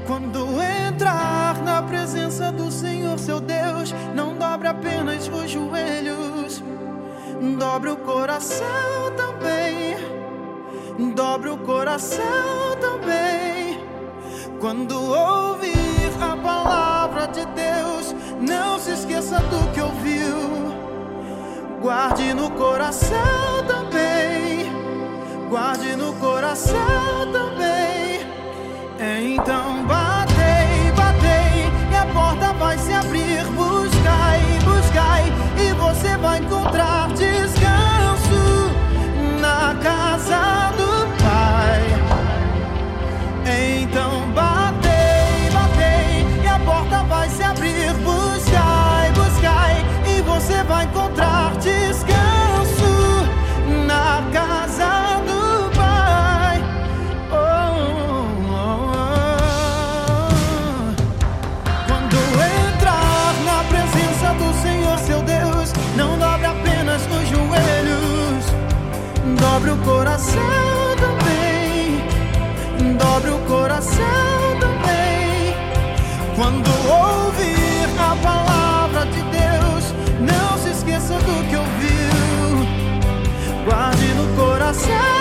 Quando 0.07 0.47
entrar 0.61 1.57
na 1.63 1.83
presença 1.83 2.53
do 2.53 2.71
Senhor 2.71 3.19
seu 3.19 3.41
Deus, 3.41 3.95
não 4.15 4.37
dobre 4.37 4.69
apenas 4.69 5.27
os 5.27 5.51
joelhos, 5.51 6.63
dobre 7.59 7.91
o 7.91 7.97
coração 7.97 8.67
também. 9.17 9.97
Dobre 11.15 11.49
o 11.49 11.57
coração 11.59 12.77
também. 12.81 13.81
Quando 14.61 15.01
ouvir 15.01 15.78
esqueça 19.29 19.41
do 19.41 19.73
que 19.73 19.81
ouviu. 19.81 20.73
Guarde 21.81 22.33
no 22.35 22.51
coração 22.53 23.65
também. 23.67 24.73
Guarde 25.51 25.97
no 25.97 26.15
coração 26.15 26.77
também. 27.33 28.27
Então 29.35 29.85
batei, 29.87 30.93
batei, 30.97 31.71
e 31.93 31.97
a 31.97 32.07
porta 32.13 32.53
vai 32.55 32.79
se 32.79 32.93
abrir. 32.93 33.45
Buscai, 33.55 34.41
buscai, 34.65 35.25
e 35.57 35.73
você 35.75 36.17
vai 36.17 36.39
encontrar 36.39 37.09
descanso 37.09 37.88
no 84.69 84.75
coração 84.75 85.18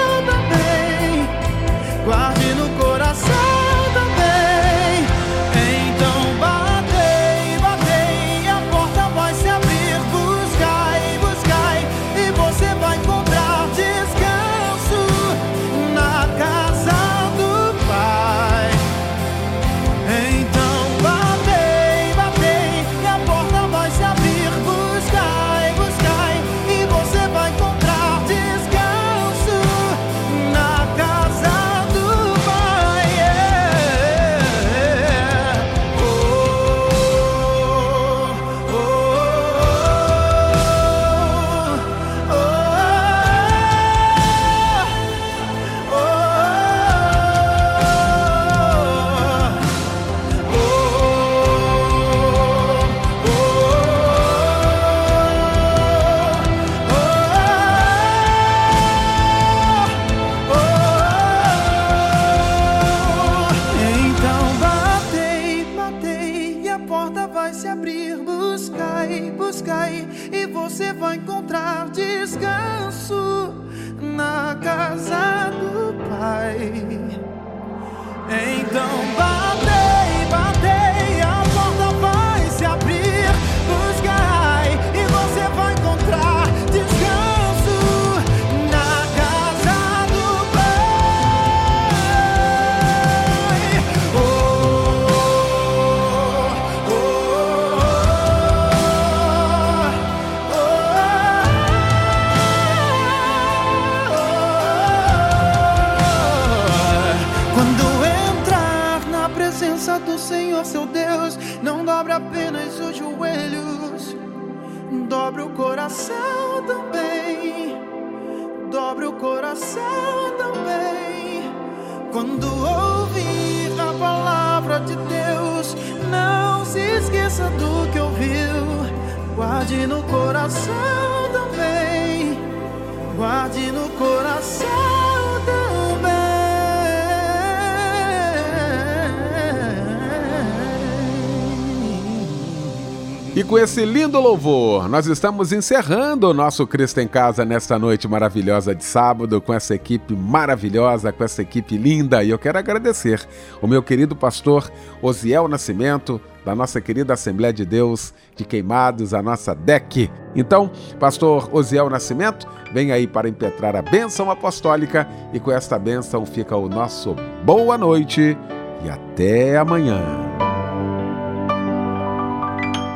esse 143.77 143.85
lindo 143.85 144.19
louvor, 144.19 144.89
nós 144.89 145.05
estamos 145.05 145.53
encerrando 145.53 146.27
o 146.27 146.33
nosso 146.33 146.65
Cristo 146.65 146.99
em 146.99 147.07
Casa 147.07 147.45
nesta 147.45 147.77
noite 147.77 148.07
maravilhosa 148.07 148.73
de 148.73 148.83
sábado, 148.83 149.39
com 149.39 149.53
essa 149.53 149.75
equipe 149.75 150.15
maravilhosa, 150.15 151.11
com 151.11 151.23
essa 151.23 151.43
equipe 151.43 151.77
linda. 151.77 152.23
E 152.23 152.31
eu 152.31 152.39
quero 152.39 152.57
agradecer 152.57 153.23
o 153.61 153.67
meu 153.67 153.83
querido 153.83 154.15
pastor 154.15 154.71
Osiel 154.99 155.47
Nascimento, 155.47 156.19
da 156.43 156.55
nossa 156.55 156.81
querida 156.81 157.13
Assembleia 157.13 157.53
de 157.53 157.65
Deus 157.65 158.15
de 158.35 158.43
Queimados, 158.43 159.13
a 159.13 159.21
nossa 159.21 159.53
DEC. 159.53 160.09
Então, 160.35 160.71
pastor 160.99 161.47
Osiel 161.53 161.87
Nascimento, 161.87 162.47
vem 162.73 162.91
aí 162.91 163.05
para 163.05 163.29
impetrar 163.29 163.75
a 163.75 163.83
bênção 163.83 164.31
apostólica 164.31 165.07
e 165.31 165.39
com 165.39 165.51
esta 165.51 165.77
bênção 165.77 166.25
fica 166.25 166.57
o 166.57 166.67
nosso 166.67 167.15
boa 167.43 167.77
noite 167.77 168.35
e 168.83 168.89
até 168.89 169.55
amanhã. 169.55 170.46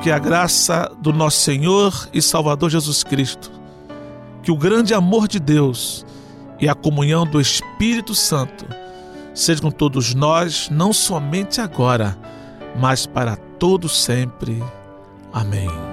Que 0.02 0.10
a 0.10 0.18
graça 0.18 0.92
do 1.00 1.14
nosso 1.14 1.40
Senhor 1.42 2.10
e 2.12 2.22
Salvador 2.22 2.70
Jesus 2.70 3.04
Cristo, 3.04 3.52
que 4.42 4.52
o 4.52 4.58
grande 4.58 4.94
amor 4.94 5.28
de 5.28 5.40
Deus 5.40 6.06
e 6.60 6.68
a 6.68 6.74
comunhão 6.74 7.26
do 7.26 7.40
Espírito 7.40 8.16
Santo 8.16 8.66
seja 9.34 9.62
com 9.62 9.72
todos 9.72 10.14
nós, 10.14 10.70
não 10.70 10.92
somente 10.92 11.62
agora, 11.62 12.18
mas 12.80 13.06
para 13.06 13.36
todo 13.36 13.88
sempre. 13.88 14.62
Amém. 15.32 15.91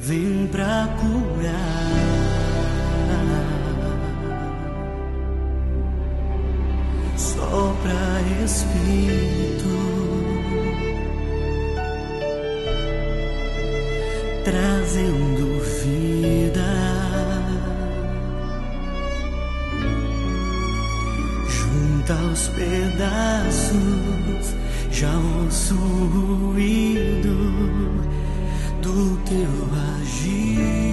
Vem 0.00 0.48
pra 0.50 0.88
curar. 0.98 1.90
Sopra 7.16 8.22
Espírito, 8.44 9.74
trazendo 14.44 15.60
vida, 15.82 16.70
junta 21.48 22.14
os 22.32 22.48
pedaços, 22.48 23.76
já 24.90 25.12
ouço 25.44 26.00
o 28.90 29.16
teu 29.24 29.48
agir. 30.02 30.89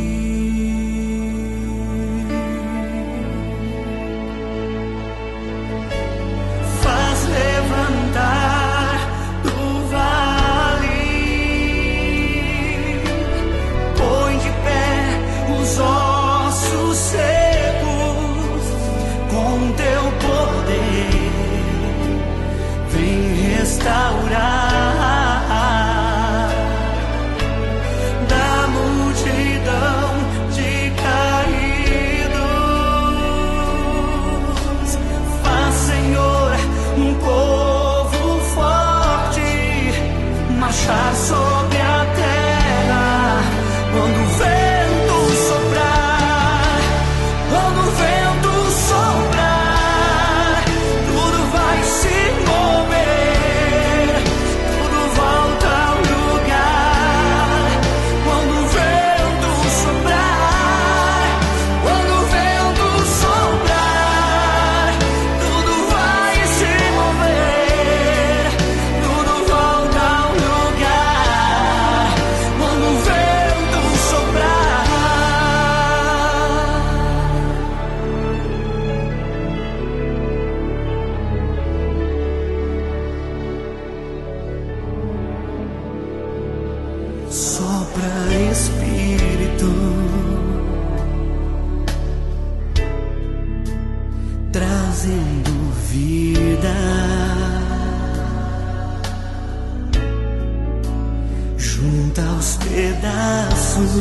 Sopra 87.29 88.07
Espírito, 88.51 89.71
trazendo 94.51 95.71
vida, 95.89 96.73
junta 101.57 102.21
os 102.39 102.57
pedaços, 102.57 103.91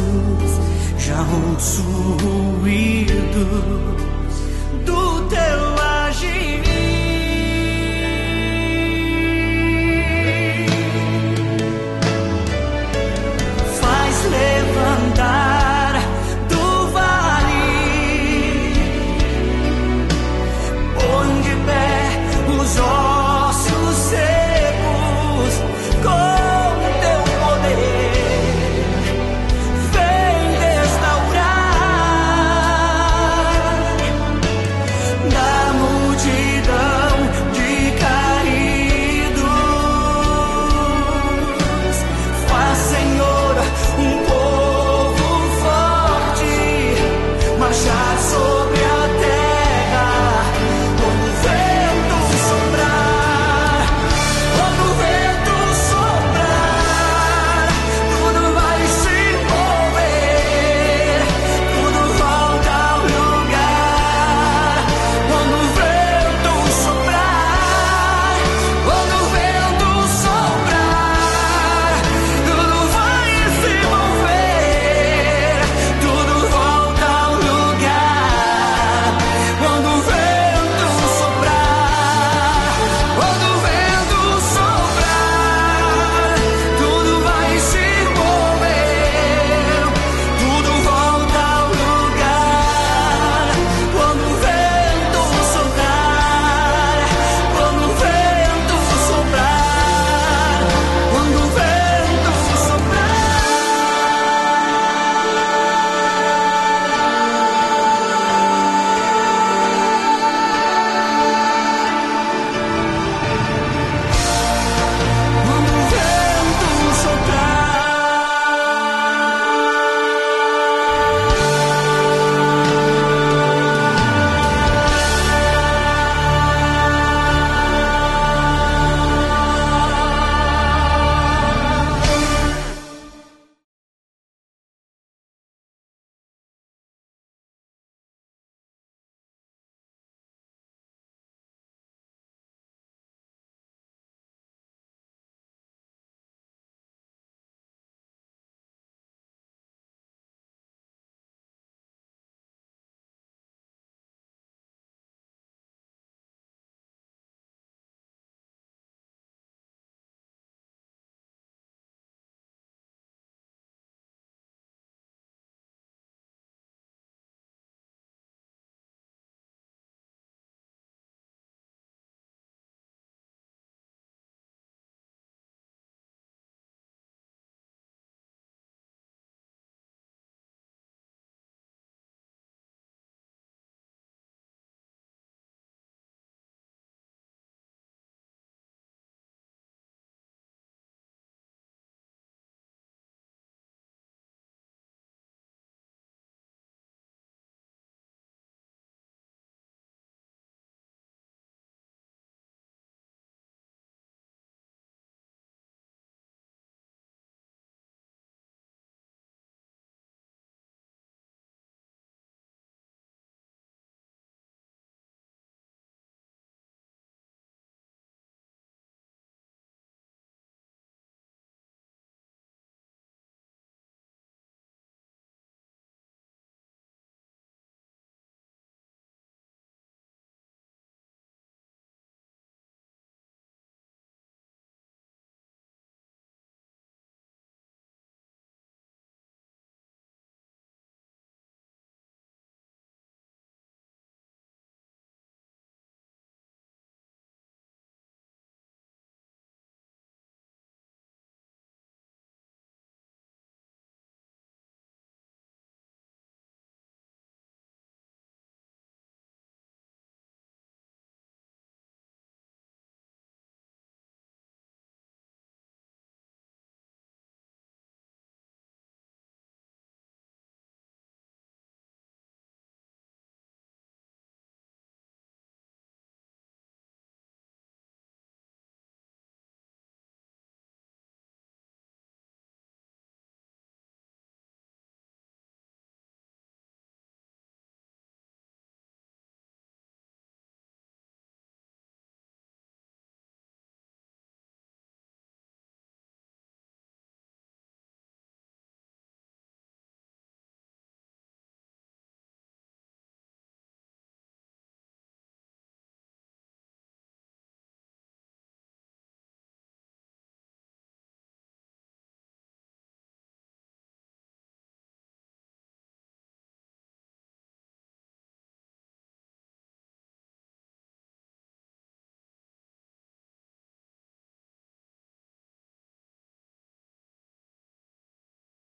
já 0.99 1.21
ouço 1.21 1.83
ruído 2.63 4.06